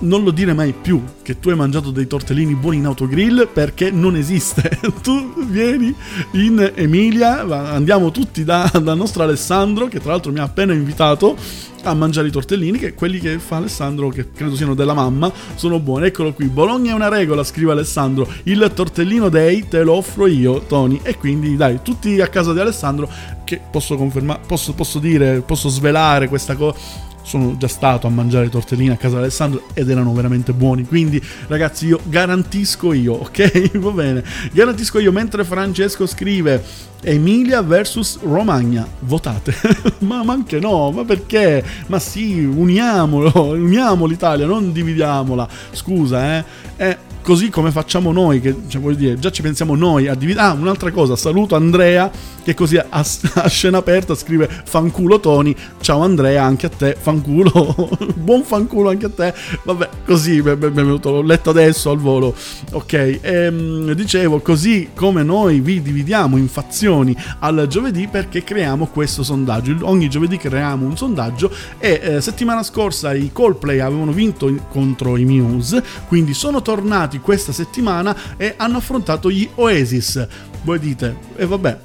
Non 0.00 0.22
lo 0.22 0.30
dire 0.30 0.52
mai 0.52 0.72
più 0.72 1.02
che 1.22 1.38
tu 1.38 1.48
hai 1.48 1.56
mangiato 1.56 1.90
dei 1.90 2.06
tortellini 2.06 2.54
buoni 2.54 2.78
in 2.78 2.86
autogrill 2.86 3.48
perché 3.52 3.90
non 3.90 4.16
esiste. 4.16 4.78
tu 5.02 5.44
vieni 5.46 5.94
in 6.32 6.72
Emilia, 6.74 7.40
andiamo 7.72 8.10
tutti 8.10 8.44
da- 8.44 8.70
dal 8.82 8.96
nostro 8.96 9.22
Alessandro, 9.22 9.88
che 9.88 10.00
tra 10.00 10.10
l'altro 10.12 10.32
mi 10.32 10.38
ha 10.38 10.44
appena 10.44 10.72
invitato 10.72 11.36
a 11.82 11.94
mangiare 11.94 12.28
i 12.28 12.30
tortellini, 12.30 12.78
che 12.78 12.94
quelli 12.94 13.18
che 13.18 13.38
fa 13.38 13.56
Alessandro, 13.56 14.08
che 14.08 14.32
credo 14.32 14.56
siano 14.56 14.74
della 14.74 14.94
mamma, 14.94 15.32
sono 15.54 15.78
buoni. 15.78 16.06
Eccolo 16.06 16.32
qui, 16.32 16.46
Bologna 16.46 16.90
è 16.90 16.94
una 16.94 17.08
regola, 17.08 17.44
scrive 17.44 17.72
Alessandro. 17.72 18.28
Il 18.44 18.70
tortellino 18.74 19.28
dei 19.28 19.68
te 19.68 19.82
lo 19.82 19.94
offro 19.94 20.26
io, 20.26 20.60
Tony. 20.62 21.00
E 21.02 21.16
quindi 21.16 21.56
dai, 21.56 21.80
tutti 21.82 22.20
a 22.20 22.28
casa 22.28 22.52
di 22.52 22.60
Alessandro, 22.60 23.08
che 23.44 23.60
posso 23.70 23.96
confermare, 23.96 24.40
posso, 24.46 24.72
posso 24.74 24.98
dire, 24.98 25.40
posso 25.40 25.68
svelare 25.68 26.28
questa 26.28 26.56
cosa 26.56 27.04
sono 27.26 27.56
già 27.56 27.66
stato 27.66 28.06
a 28.06 28.10
mangiare 28.10 28.48
tortellini 28.48 28.90
a 28.90 28.96
casa 28.96 29.16
di 29.16 29.22
Alessandro 29.22 29.64
ed 29.74 29.90
erano 29.90 30.12
veramente 30.12 30.52
buoni. 30.52 30.84
Quindi, 30.84 31.20
ragazzi, 31.48 31.86
io 31.86 32.00
garantisco 32.04 32.92
io, 32.92 33.14
ok? 33.20 33.78
Va 33.78 33.90
bene. 33.90 34.22
Garantisco 34.52 35.00
io 35.00 35.10
mentre 35.10 35.44
Francesco 35.44 36.06
scrive 36.06 36.62
Emilia 37.02 37.62
versus 37.62 38.20
Romagna. 38.22 38.86
Votate. 39.00 39.54
ma, 40.00 40.22
ma 40.22 40.34
anche 40.34 40.60
no, 40.60 40.92
ma 40.92 41.04
perché? 41.04 41.64
Ma 41.88 41.98
sì, 41.98 42.44
uniamolo, 42.44 43.32
uniamo 43.54 44.06
l'Italia, 44.06 44.46
non 44.46 44.72
dividiamola. 44.72 45.48
Scusa, 45.72 46.38
eh. 46.38 46.44
Eh, 46.76 46.98
così 47.26 47.50
come 47.50 47.72
facciamo 47.72 48.12
noi, 48.12 48.40
che 48.40 48.54
cioè, 48.68 48.80
voglio 48.80 48.98
dire, 48.98 49.18
già 49.18 49.32
ci 49.32 49.42
pensiamo 49.42 49.74
noi 49.74 50.06
a 50.06 50.14
dividere. 50.14 50.46
Ah, 50.46 50.52
un'altra 50.52 50.92
cosa, 50.92 51.16
saluto 51.16 51.56
Andrea, 51.56 52.08
che 52.44 52.54
così 52.54 52.76
a, 52.76 52.86
a 52.88 53.02
scena 53.50 53.78
aperta 53.78 54.14
scrive 54.14 54.48
fanculo 54.64 55.18
Tony. 55.18 55.52
Ciao 55.80 56.02
Andrea, 56.02 56.44
anche 56.44 56.66
a 56.66 56.68
te, 56.68 56.96
fanculo. 56.96 57.90
Buon 58.14 58.44
fanculo 58.44 58.90
anche 58.90 59.06
a 59.06 59.10
te. 59.10 59.34
Vabbè, 59.64 59.88
così 60.06 60.40
mi 60.40 60.50
è 60.52 60.56
venuto, 60.56 61.10
l'ho 61.10 61.22
letto 61.22 61.50
adesso 61.50 61.90
al 61.90 61.98
volo. 61.98 62.32
Ok, 62.70 63.18
ehm, 63.20 63.90
dicevo, 63.94 64.38
così 64.38 64.90
come 64.94 65.24
noi 65.24 65.58
vi 65.58 65.82
dividiamo 65.82 66.36
in 66.36 66.46
fazioni 66.46 67.12
al 67.40 67.66
giovedì 67.68 68.06
perché 68.06 68.44
creiamo 68.44 68.86
questo 68.86 69.24
sondaggio. 69.24 69.76
Ogni 69.80 70.08
giovedì 70.08 70.36
creiamo 70.36 70.86
un 70.86 70.96
sondaggio 70.96 71.50
e 71.78 72.00
eh, 72.00 72.20
settimana 72.20 72.62
scorsa 72.62 73.12
i 73.14 73.30
Coldplay 73.32 73.80
avevano 73.80 74.12
vinto 74.12 74.46
in- 74.46 74.60
contro 74.70 75.16
i 75.16 75.24
Muse, 75.24 75.82
quindi 76.06 76.32
sono 76.32 76.62
tornati 76.62 77.14
questa 77.20 77.52
settimana 77.52 78.16
e 78.36 78.54
hanno 78.56 78.78
affrontato 78.78 79.30
gli 79.30 79.48
Oasis. 79.54 80.26
Voi 80.62 80.78
dite, 80.78 81.16
e 81.36 81.46
vabbè, 81.46 81.78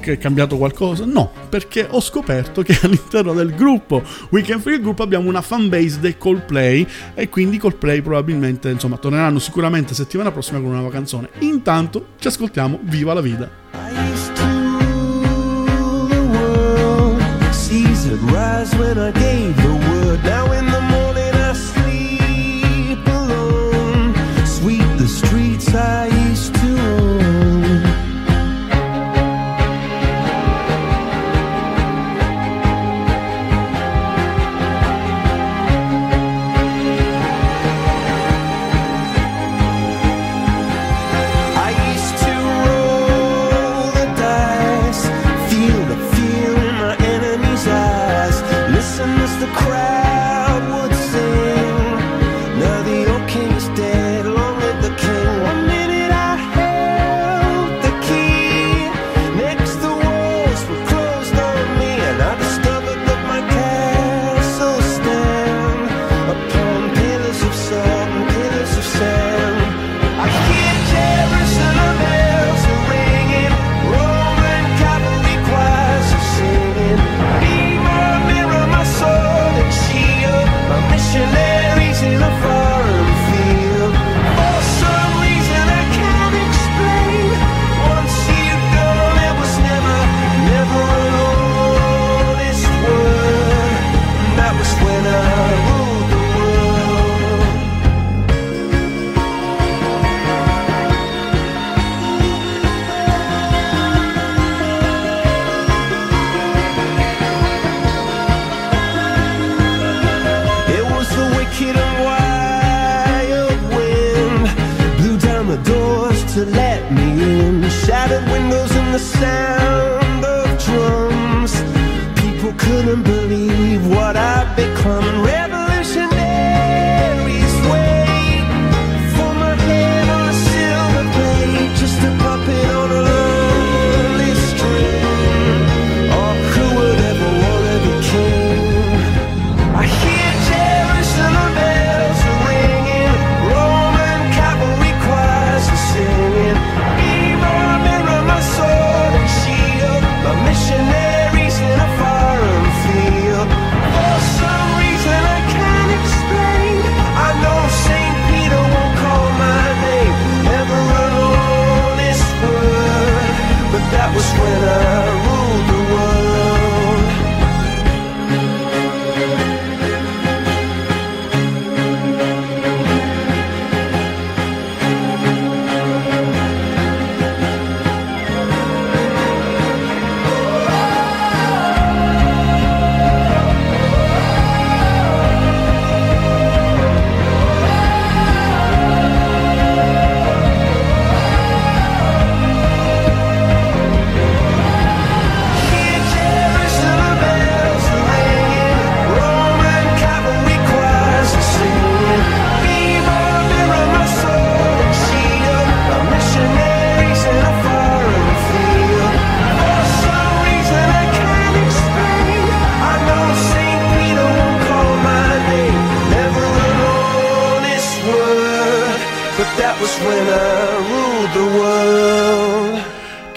che 0.00 0.12
è 0.14 0.18
cambiato 0.18 0.56
qualcosa? 0.56 1.04
No, 1.04 1.30
perché 1.48 1.86
ho 1.88 2.00
scoperto 2.00 2.62
che 2.62 2.78
all'interno 2.82 3.34
del 3.34 3.54
gruppo 3.54 4.02
Weekend 4.30 4.60
Free 4.60 4.80
Group 4.80 5.00
abbiamo 5.00 5.28
una 5.28 5.42
fanbase 5.42 6.00
dei 6.00 6.16
Coldplay 6.16 6.86
e 7.14 7.28
quindi 7.28 7.58
Coldplay 7.58 8.00
probabilmente, 8.00 8.70
insomma, 8.70 8.96
torneranno 8.96 9.38
sicuramente 9.38 9.94
settimana 9.94 10.30
prossima 10.30 10.58
con 10.58 10.68
una 10.68 10.78
nuova 10.78 10.92
canzone. 10.92 11.28
Intanto 11.40 12.08
ci 12.18 12.28
ascoltiamo 12.28 12.78
Viva 12.82 13.12
la 13.14 13.20
Vida. 13.20 13.50
I 13.72 14.28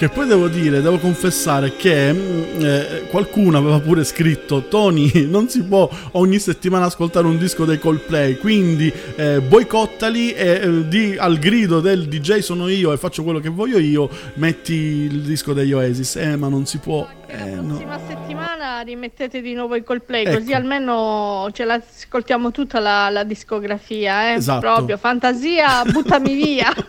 Che 0.01 0.09
poi 0.09 0.25
devo 0.25 0.47
dire, 0.47 0.81
devo 0.81 0.97
confessare 0.97 1.75
che 1.75 2.11
mm, 2.11 2.65
eh, 2.65 3.03
qualcuno 3.07 3.59
aveva 3.59 3.79
pure 3.79 4.03
scritto 4.03 4.63
Tony 4.67 5.25
non 5.29 5.47
si 5.47 5.61
può 5.61 5.87
ogni 6.13 6.39
settimana 6.39 6.85
ascoltare 6.85 7.27
un 7.27 7.37
disco 7.37 7.65
dei 7.65 7.77
Coldplay, 7.77 8.37
quindi 8.37 8.91
eh, 9.15 9.41
boicottali 9.41 10.31
e 10.31 10.59
eh, 10.63 10.87
di, 10.87 11.15
al 11.19 11.37
grido 11.37 11.81
del 11.81 12.07
DJ 12.07 12.39
sono 12.39 12.67
io 12.67 12.91
e 12.91 12.97
faccio 12.97 13.21
quello 13.21 13.37
che 13.39 13.49
voglio 13.49 13.77
io, 13.77 14.09
metti 14.37 14.73
il 14.73 15.21
disco 15.21 15.53
degli 15.53 15.71
Oasis. 15.71 16.15
Eh, 16.15 16.35
ma 16.35 16.47
non 16.47 16.65
si 16.65 16.79
può. 16.79 17.07
Eh, 17.31 17.55
no. 17.55 17.63
prossima 17.67 17.99
settimana 18.07 18.81
rimettete 18.81 19.41
di 19.41 19.53
nuovo 19.53 19.75
i 19.75 19.83
Coldplay, 19.83 20.25
Ecco. 20.25 20.37
così 20.37 20.53
almeno 20.53 21.47
ce 21.51 21.63
l'ascoltiamo 21.65 22.51
tutta 22.51 22.79
la, 22.79 23.09
la 23.09 23.23
discografia, 23.23 24.29
eh? 24.31 24.33
Esatto. 24.35 24.59
Proprio, 24.59 24.97
fantasia, 24.97 25.83
buttami 25.83 26.33
via. 26.35 26.71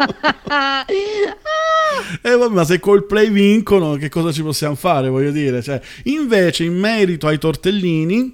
Eh, 2.23 2.37
vabbè, 2.37 2.55
ma 2.55 2.65
se 2.65 2.79
Coldplay 2.81 3.29
vincono, 3.31 3.95
che 3.95 4.09
cosa 4.09 4.33
ci 4.33 4.43
possiamo 4.43 4.75
fare? 4.75 5.09
Voglio 5.09 5.31
dire, 5.31 5.63
cioè, 5.63 5.81
invece, 6.05 6.65
in 6.65 6.75
merito 6.79 7.27
ai 7.27 7.39
tortellini, 7.39 8.33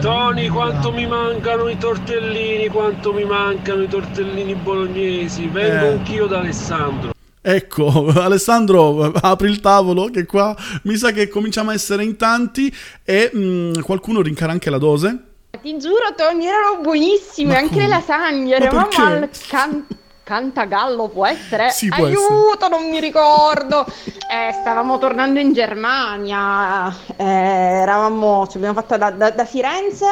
Tony, 0.00 0.48
quanto 0.48 0.92
mi 0.92 1.06
mancano 1.06 1.68
i 1.68 1.76
tortellini, 1.76 2.68
quanto 2.68 3.12
mi 3.12 3.24
mancano 3.24 3.82
i 3.82 3.88
tortellini 3.88 4.54
bolognesi. 4.54 5.46
Vengo 5.48 5.84
Eh. 5.84 5.88
anch'io 5.92 6.26
da 6.26 6.38
Alessandro. 6.38 7.12
Ecco, 7.40 8.08
Alessandro, 8.18 9.12
apri 9.20 9.48
il 9.48 9.60
tavolo 9.60 10.06
che 10.06 10.26
qua 10.26 10.54
mi 10.84 10.96
sa 10.96 11.12
che 11.12 11.28
cominciamo 11.28 11.70
a 11.70 11.74
essere 11.74 12.04
in 12.04 12.16
tanti 12.16 12.74
e 13.04 13.30
mm, 13.34 13.80
qualcuno 13.80 14.20
rincara 14.20 14.52
anche 14.52 14.70
la 14.70 14.78
dose. 14.78 15.22
Ti 15.60 15.78
giuro, 15.78 16.14
Tony, 16.16 16.46
erano 16.46 16.80
buonissime, 16.82 17.52
Ma 17.52 17.58
anche 17.58 17.70
come? 17.70 17.82
le 17.82 17.88
lasagne. 17.88 18.54
Eravamo 18.54 18.88
al 18.96 19.28
can- 19.48 19.86
Cantagallo, 20.22 21.08
può 21.08 21.24
essere? 21.24 21.70
Sì, 21.70 21.88
può 21.88 22.04
Aiuto, 22.04 22.68
non 22.68 22.90
mi 22.90 23.00
ricordo. 23.00 23.86
Eh, 24.30 24.52
stavamo 24.60 24.98
tornando 24.98 25.40
in 25.40 25.54
Germania, 25.54 26.94
eh, 27.16 27.24
eravamo, 27.24 28.46
ci 28.46 28.58
abbiamo 28.58 28.74
fatto 28.74 28.98
da, 28.98 29.10
da- 29.10 29.30
da 29.30 29.44
Firenze. 29.46 30.06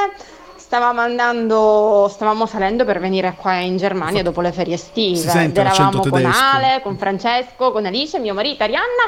Stavamo 0.66 1.00
andando, 1.00 2.10
stavamo 2.12 2.44
salendo 2.44 2.84
per 2.84 2.98
venire 2.98 3.36
qua 3.36 3.58
in 3.60 3.76
Germania 3.76 4.24
dopo 4.24 4.40
le 4.40 4.50
ferie 4.50 4.74
estive. 4.74 5.44
Ed 5.44 5.56
eravamo 5.56 6.00
con 6.00 6.10
tedesco. 6.10 6.36
Ale, 6.42 6.80
con 6.82 6.98
Francesco, 6.98 7.70
con 7.70 7.86
Alice, 7.86 8.18
mio 8.18 8.34
marito, 8.34 8.64
Arianna 8.64 9.06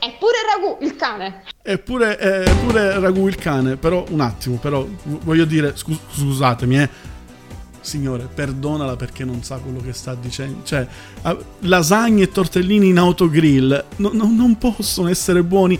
e 0.00 0.16
pure 0.18 0.32
Ragù, 0.52 0.78
il 0.80 0.96
cane. 0.96 1.44
Eppure, 1.62 2.18
eh, 2.18 2.50
pure 2.66 2.98
Ragù 2.98 3.28
il 3.28 3.36
cane, 3.36 3.76
però 3.76 4.04
un 4.08 4.20
attimo, 4.20 4.56
però 4.56 4.84
voglio 5.04 5.44
dire, 5.44 5.76
scu- 5.76 5.96
scusatemi, 6.10 6.80
eh. 6.80 6.88
Signore, 7.80 8.24
perdonala 8.34 8.96
perché 8.96 9.24
non 9.24 9.44
sa 9.44 9.58
quello 9.58 9.78
che 9.80 9.92
sta 9.92 10.16
dicendo. 10.16 10.64
Cioè, 10.64 10.84
lasagne 11.60 12.24
e 12.24 12.32
tortellini 12.32 12.88
in 12.88 12.98
autogrill 12.98 13.84
no- 13.98 14.10
no- 14.12 14.28
non 14.28 14.58
possono 14.58 15.08
essere 15.08 15.44
buoni 15.44 15.78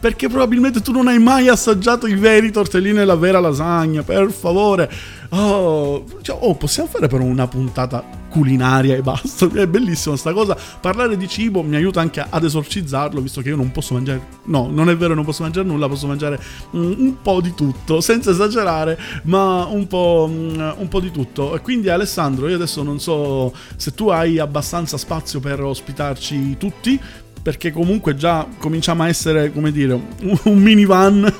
perché 0.00 0.28
probabilmente 0.28 0.80
tu 0.80 0.92
non 0.92 1.08
hai 1.08 1.18
mai 1.18 1.48
assaggiato 1.48 2.06
i 2.06 2.14
veri 2.14 2.50
tortellini 2.50 3.00
e 3.00 3.04
la 3.04 3.16
vera 3.16 3.40
lasagna. 3.40 4.02
Per 4.02 4.30
favore, 4.30 4.90
oh, 5.30 6.04
cioè, 6.22 6.36
oh, 6.40 6.54
possiamo 6.54 6.88
fare 6.88 7.08
però 7.08 7.24
una 7.24 7.46
puntata 7.46 8.22
culinaria 8.34 8.96
e 8.96 9.00
basta. 9.00 9.48
È 9.48 9.66
bellissima 9.66 10.16
sta 10.16 10.32
cosa. 10.32 10.56
Parlare 10.80 11.16
di 11.16 11.28
cibo 11.28 11.62
mi 11.62 11.76
aiuta 11.76 12.00
anche 12.00 12.24
ad 12.28 12.42
esorcizzarlo, 12.42 13.20
visto 13.20 13.40
che 13.40 13.50
io 13.50 13.56
non 13.56 13.70
posso 13.70 13.94
mangiare. 13.94 14.26
No, 14.44 14.68
non 14.70 14.90
è 14.90 14.96
vero, 14.96 15.14
non 15.14 15.24
posso 15.24 15.42
mangiare 15.42 15.66
nulla, 15.66 15.88
posso 15.88 16.06
mangiare 16.06 16.40
mm, 16.76 16.92
un 16.98 17.16
po' 17.22 17.40
di 17.40 17.54
tutto, 17.54 18.00
senza 18.00 18.30
esagerare, 18.30 18.98
ma 19.24 19.64
un 19.66 19.86
po', 19.86 20.28
mm, 20.28 20.70
un 20.78 20.88
po' 20.88 21.00
di 21.00 21.12
tutto. 21.12 21.58
Quindi, 21.62 21.88
Alessandro, 21.88 22.48
io 22.48 22.56
adesso 22.56 22.82
non 22.82 22.98
so 22.98 23.54
se 23.76 23.94
tu 23.94 24.08
hai 24.08 24.38
abbastanza 24.38 24.98
spazio 24.98 25.38
per 25.38 25.62
ospitarci 25.62 26.56
tutti. 26.58 27.00
Perché 27.44 27.70
comunque 27.72 28.16
già 28.16 28.48
cominciamo 28.56 29.02
a 29.02 29.08
essere, 29.08 29.52
come 29.52 29.70
dire, 29.70 29.92
un, 29.92 30.38
un 30.44 30.56
minivan 30.56 31.30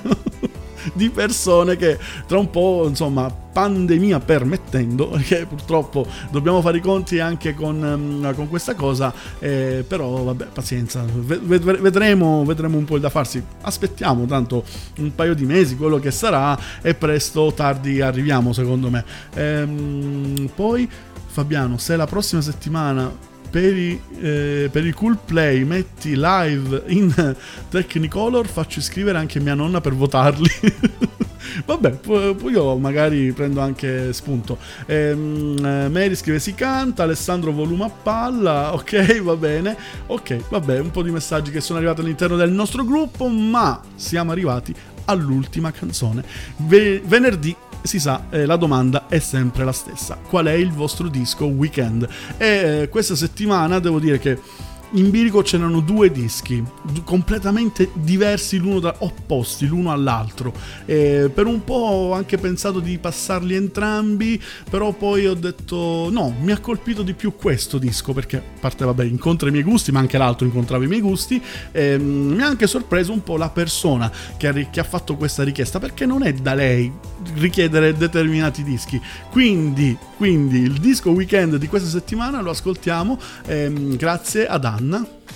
di 0.93 1.09
persone 1.09 1.77
che 1.77 1.99
tra 2.27 2.39
un 2.39 2.51
po', 2.51 2.85
insomma, 2.87 3.31
pandemia 3.31 4.21
permettendo, 4.21 5.09
perché 5.17 5.47
purtroppo 5.47 6.07
dobbiamo 6.31 6.61
fare 6.61 6.77
i 6.77 6.81
conti 6.81 7.21
anche 7.21 7.55
con, 7.55 7.83
ehm, 7.83 8.35
con 8.35 8.49
questa 8.51 8.75
cosa, 8.75 9.15
eh, 9.39 9.83
però 9.87 10.25
vabbè, 10.25 10.47
pazienza, 10.53 11.05
ve- 11.07 11.39
ve- 11.39 11.59
vedremo, 11.59 12.45
vedremo 12.45 12.77
un 12.77 12.85
po' 12.85 12.97
il 12.97 13.01
da 13.01 13.09
farsi, 13.09 13.43
aspettiamo 13.63 14.27
tanto 14.27 14.65
un 14.99 15.15
paio 15.15 15.35
di 15.35 15.47
mesi, 15.47 15.77
quello 15.77 15.99
che 15.99 16.11
sarà, 16.11 16.59
e 16.83 16.95
presto 16.95 17.41
o 17.41 17.53
tardi 17.55 18.03
arriviamo 18.03 18.53
secondo 18.53 18.91
me. 18.91 19.05
Ehm, 19.35 20.51
poi 20.55 20.87
Fabiano, 21.27 21.79
se 21.79 21.97
la 21.97 22.07
prossima 22.07 22.41
settimana 22.41 23.33
per, 23.55 23.77
i, 23.77 24.01
eh, 24.21 24.69
per 24.69 24.85
il 24.85 24.95
cool 24.95 25.17
play 25.25 25.63
metti 25.63 26.15
live 26.17 26.83
in 26.89 27.37
Technicolor 27.71 28.49
faccio 28.49 28.81
iscrivere 28.81 29.17
anche 29.17 29.39
mia 29.39 29.55
nonna 29.55 29.81
per 29.81 29.95
votarli. 29.95 30.51
Vabbè 31.65 31.91
poi 31.91 32.35
io 32.51 32.77
magari 32.79 33.31
prendo 33.31 33.61
anche 33.61 34.13
spunto. 34.13 34.59
Ehm, 34.87 35.57
eh, 35.65 35.89
Mary 35.89 36.17
scrive 36.17 36.41
si 36.41 36.53
canta 36.55 37.05
Alessandro 37.05 37.53
volume 37.53 37.85
a 37.85 37.91
palla. 37.91 38.75
Ok 38.85 39.21
va 39.23 39.37
bene. 39.37 39.77
Ok 40.09 40.49
vabbè 40.49 40.81
un 40.81 40.91
po' 40.91 41.03
di 41.03 41.13
messaggi 41.13 41.53
che 41.53 41.61
sono 41.61 41.79
arrivati 41.79 42.01
all'interno 42.01 42.35
del 42.35 42.51
nostro 42.51 42.85
gruppo 42.85 43.29
ma 43.29 43.81
siamo 43.95 44.33
arrivati 44.33 44.75
all'ultima 45.05 45.71
canzone. 45.71 46.25
Ve- 46.57 47.01
venerdì 47.05 47.55
si 47.87 48.01
sa, 48.01 48.25
eh, 48.31 48.47
la 48.47 48.57
domanda 48.57 49.09
è 49.09 49.19
sempre 49.19 49.63
la 49.63 49.73
stessa. 49.73 50.17
Qual 50.17 50.47
è 50.47 50.53
il 50.53 50.73
vostro 50.73 51.09
disco 51.09 51.45
weekend? 51.45 52.09
E 52.39 52.47
eh, 52.47 52.89
questa 52.89 53.15
settimana 53.15 53.79
devo 53.79 54.01
dire 54.01 54.19
che 54.19 54.41
in 54.93 55.11
bilico 55.11 55.43
c'erano 55.43 55.81
due 55.81 56.11
dischi 56.11 56.63
completamente 57.05 57.91
diversi 57.95 58.59
l'uno 58.59 58.79
da 58.79 58.95
opposti 58.99 59.67
l'uno 59.67 59.91
all'altro. 59.91 60.53
Eh, 60.85 61.31
per 61.33 61.47
un 61.47 61.65
po' 61.65 61.75
ho 61.75 62.13
anche 62.13 62.39
pensato 62.39 62.81
di 62.81 62.99
passarli 62.99 63.55
entrambi 63.55 64.41
però 64.71 64.93
poi 64.93 65.27
ho 65.27 65.35
detto 65.35 66.09
no 66.11 66.35
mi 66.41 66.53
ha 66.53 66.59
colpito 66.59 67.03
di 67.03 67.15
più 67.15 67.35
questo 67.35 67.79
disco 67.79 68.13
perché 68.13 68.37
a 68.37 68.43
parte 68.61 68.85
vabbè 68.85 69.05
incontra 69.05 69.49
i 69.49 69.51
miei 69.51 69.65
gusti 69.65 69.91
ma 69.91 69.99
anche 69.99 70.19
l'altro 70.19 70.47
incontrava 70.47 70.85
i 70.85 70.87
miei 70.89 71.01
gusti. 71.01 71.43
Ehm, 71.73 72.03
mi 72.35 72.43
ha 72.43 72.47
anche 72.47 72.67
sorpreso 72.67 73.13
un 73.13 73.23
po' 73.23 73.37
la 73.37 73.51
persona 73.51 74.11
che 74.37 74.49
ha, 74.49 74.53
che 74.53 74.81
ha 74.81 74.85
fatto 74.85 75.17
questa 75.17 75.43
richiesta 75.43 75.79
perché 75.79 76.07
non 76.07 76.23
è 76.23 76.33
da 76.33 76.55
lei 76.55 76.93
richiedere 77.35 77.97
determinati 77.97 78.63
dischi. 78.63 79.01
Quindi, 79.31 79.97
quindi 80.17 80.61
il 80.61 80.79
disco 80.79 81.11
weekend 81.11 81.57
di 81.57 81.67
questa 81.67 81.89
settimana 81.89 82.41
lo 82.41 82.51
ascoltiamo 82.51 83.19
ehm, 83.47 83.97
grazie 83.97 84.47
ad 84.47 84.65
Anna 84.65 84.84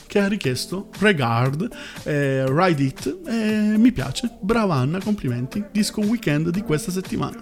che 0.06 0.18
ha 0.18 0.28
richiesto 0.28 0.88
Regard, 0.98 1.68
eh, 2.04 2.44
Ride 2.48 2.82
It 2.82 3.18
e 3.26 3.74
mi 3.76 3.92
piace, 3.92 4.30
brava 4.40 4.74
Anna, 4.74 5.00
complimenti, 5.00 5.64
disco 5.70 6.00
weekend 6.00 6.50
di 6.50 6.62
questa 6.62 6.90
settimana. 6.90 7.36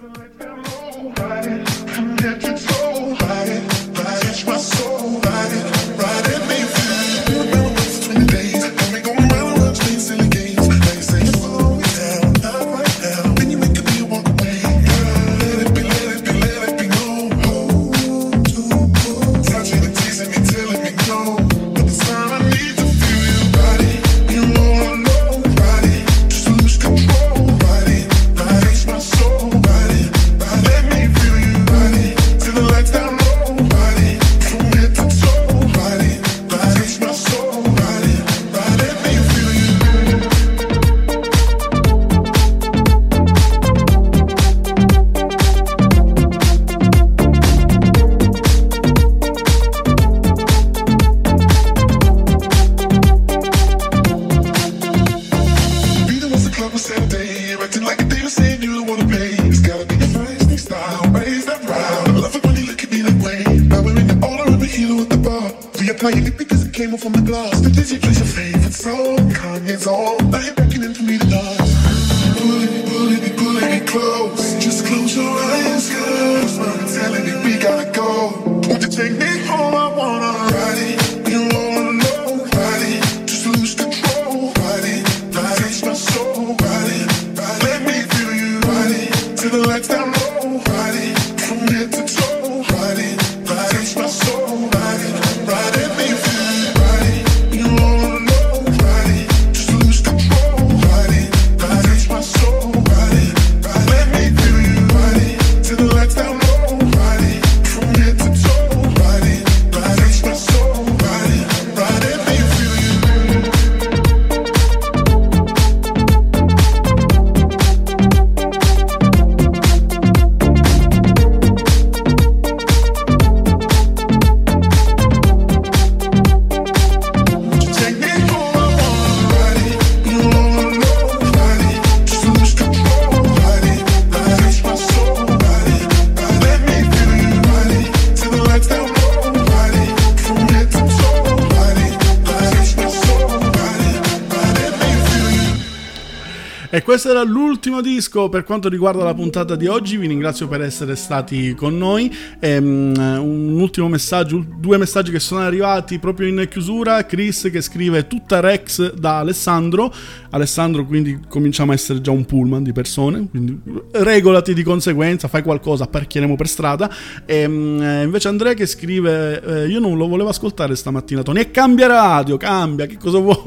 Questo 146.97 147.15
era 147.15 147.29
l'ultimo 147.29 147.79
disco 147.79 148.27
per 148.27 148.43
quanto 148.43 148.69
riguarda 148.69 149.03
la 149.03 149.13
puntata 149.13 149.55
di 149.55 149.67
oggi. 149.67 149.97
Vi 149.97 150.07
ringrazio 150.07 150.47
per 150.47 150.61
essere 150.61 150.95
stati 150.95 151.53
con 151.53 151.77
noi. 151.77 152.11
Ehm, 152.39 152.91
un 152.97 153.59
ultimo 153.59 153.87
messaggio, 153.87 154.43
due 154.57 154.79
messaggi 154.79 155.11
che 155.11 155.19
sono 155.19 155.41
arrivati 155.41 155.99
proprio 155.99 156.27
in 156.27 156.47
chiusura. 156.49 157.05
Chris 157.05 157.49
che 157.51 157.61
scrive 157.61 158.07
tutta 158.07 158.39
Rex 158.39 158.93
da 158.93 159.19
Alessandro. 159.19 159.93
Alessandro, 160.31 160.87
quindi 160.87 161.19
cominciamo 161.29 161.69
a 161.69 161.75
essere 161.75 162.01
già 162.01 162.09
un 162.09 162.25
pullman 162.25 162.63
di 162.63 162.71
persone. 162.71 163.27
Quindi 163.29 163.61
regolati 163.91 164.55
di 164.55 164.63
conseguenza, 164.63 165.27
fai 165.27 165.43
qualcosa, 165.43 165.83
apparchieremo 165.83 166.35
per 166.35 166.47
strada. 166.47 166.91
Ehm, 167.27 167.79
eh, 167.79 168.03
invece 168.05 168.27
Andrea 168.27 168.55
che 168.55 168.65
scrive: 168.65 169.39
eh, 169.43 169.67
Io 169.67 169.79
non 169.79 169.97
lo 169.97 170.07
volevo 170.07 170.29
ascoltare 170.29 170.75
stamattina, 170.75 171.21
Tony. 171.21 171.41
E 171.41 171.51
cambia 171.51 171.85
radio, 171.85 172.37
cambia, 172.37 172.87
che 172.87 172.97
cosa 172.97 173.19
vuoi? 173.19 173.37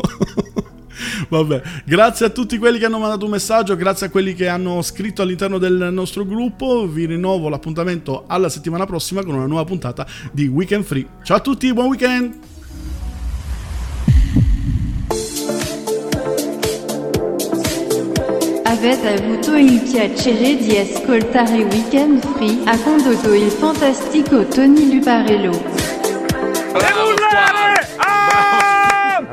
Vabbè, 1.28 1.62
grazie 1.84 2.26
a 2.26 2.30
tutti 2.30 2.58
quelli 2.58 2.78
che 2.78 2.86
hanno 2.86 2.98
mandato 2.98 3.24
un 3.24 3.30
messaggio, 3.30 3.76
grazie 3.76 4.06
a 4.06 4.10
quelli 4.10 4.34
che 4.34 4.48
hanno 4.48 4.82
scritto 4.82 5.22
all'interno 5.22 5.58
del 5.58 5.88
nostro 5.92 6.24
gruppo. 6.24 6.86
Vi 6.86 7.06
rinnovo 7.06 7.48
l'appuntamento 7.48 8.24
alla 8.26 8.48
settimana 8.48 8.86
prossima 8.86 9.22
con 9.22 9.34
una 9.34 9.46
nuova 9.46 9.64
puntata 9.64 10.06
di 10.32 10.46
Weekend 10.46 10.84
Free. 10.84 11.06
Ciao 11.22 11.36
a 11.36 11.40
tutti, 11.40 11.72
buon 11.72 11.88
weekend! 11.88 12.48
Avete 18.64 19.08
avuto 19.08 19.56
il 19.56 19.80
piacere 19.82 20.56
di 20.56 20.78
ascoltare 20.78 21.64
Weekend 21.64 22.24
Free 22.34 22.62
a 22.64 22.78
condotto 22.78 23.34
il 23.34 23.50
fantastico 23.50 24.46
Tony 24.46 24.94
Luparello. 24.94 25.80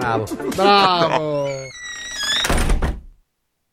Bravo! 0.08 0.26
Bravo. 0.56 1.77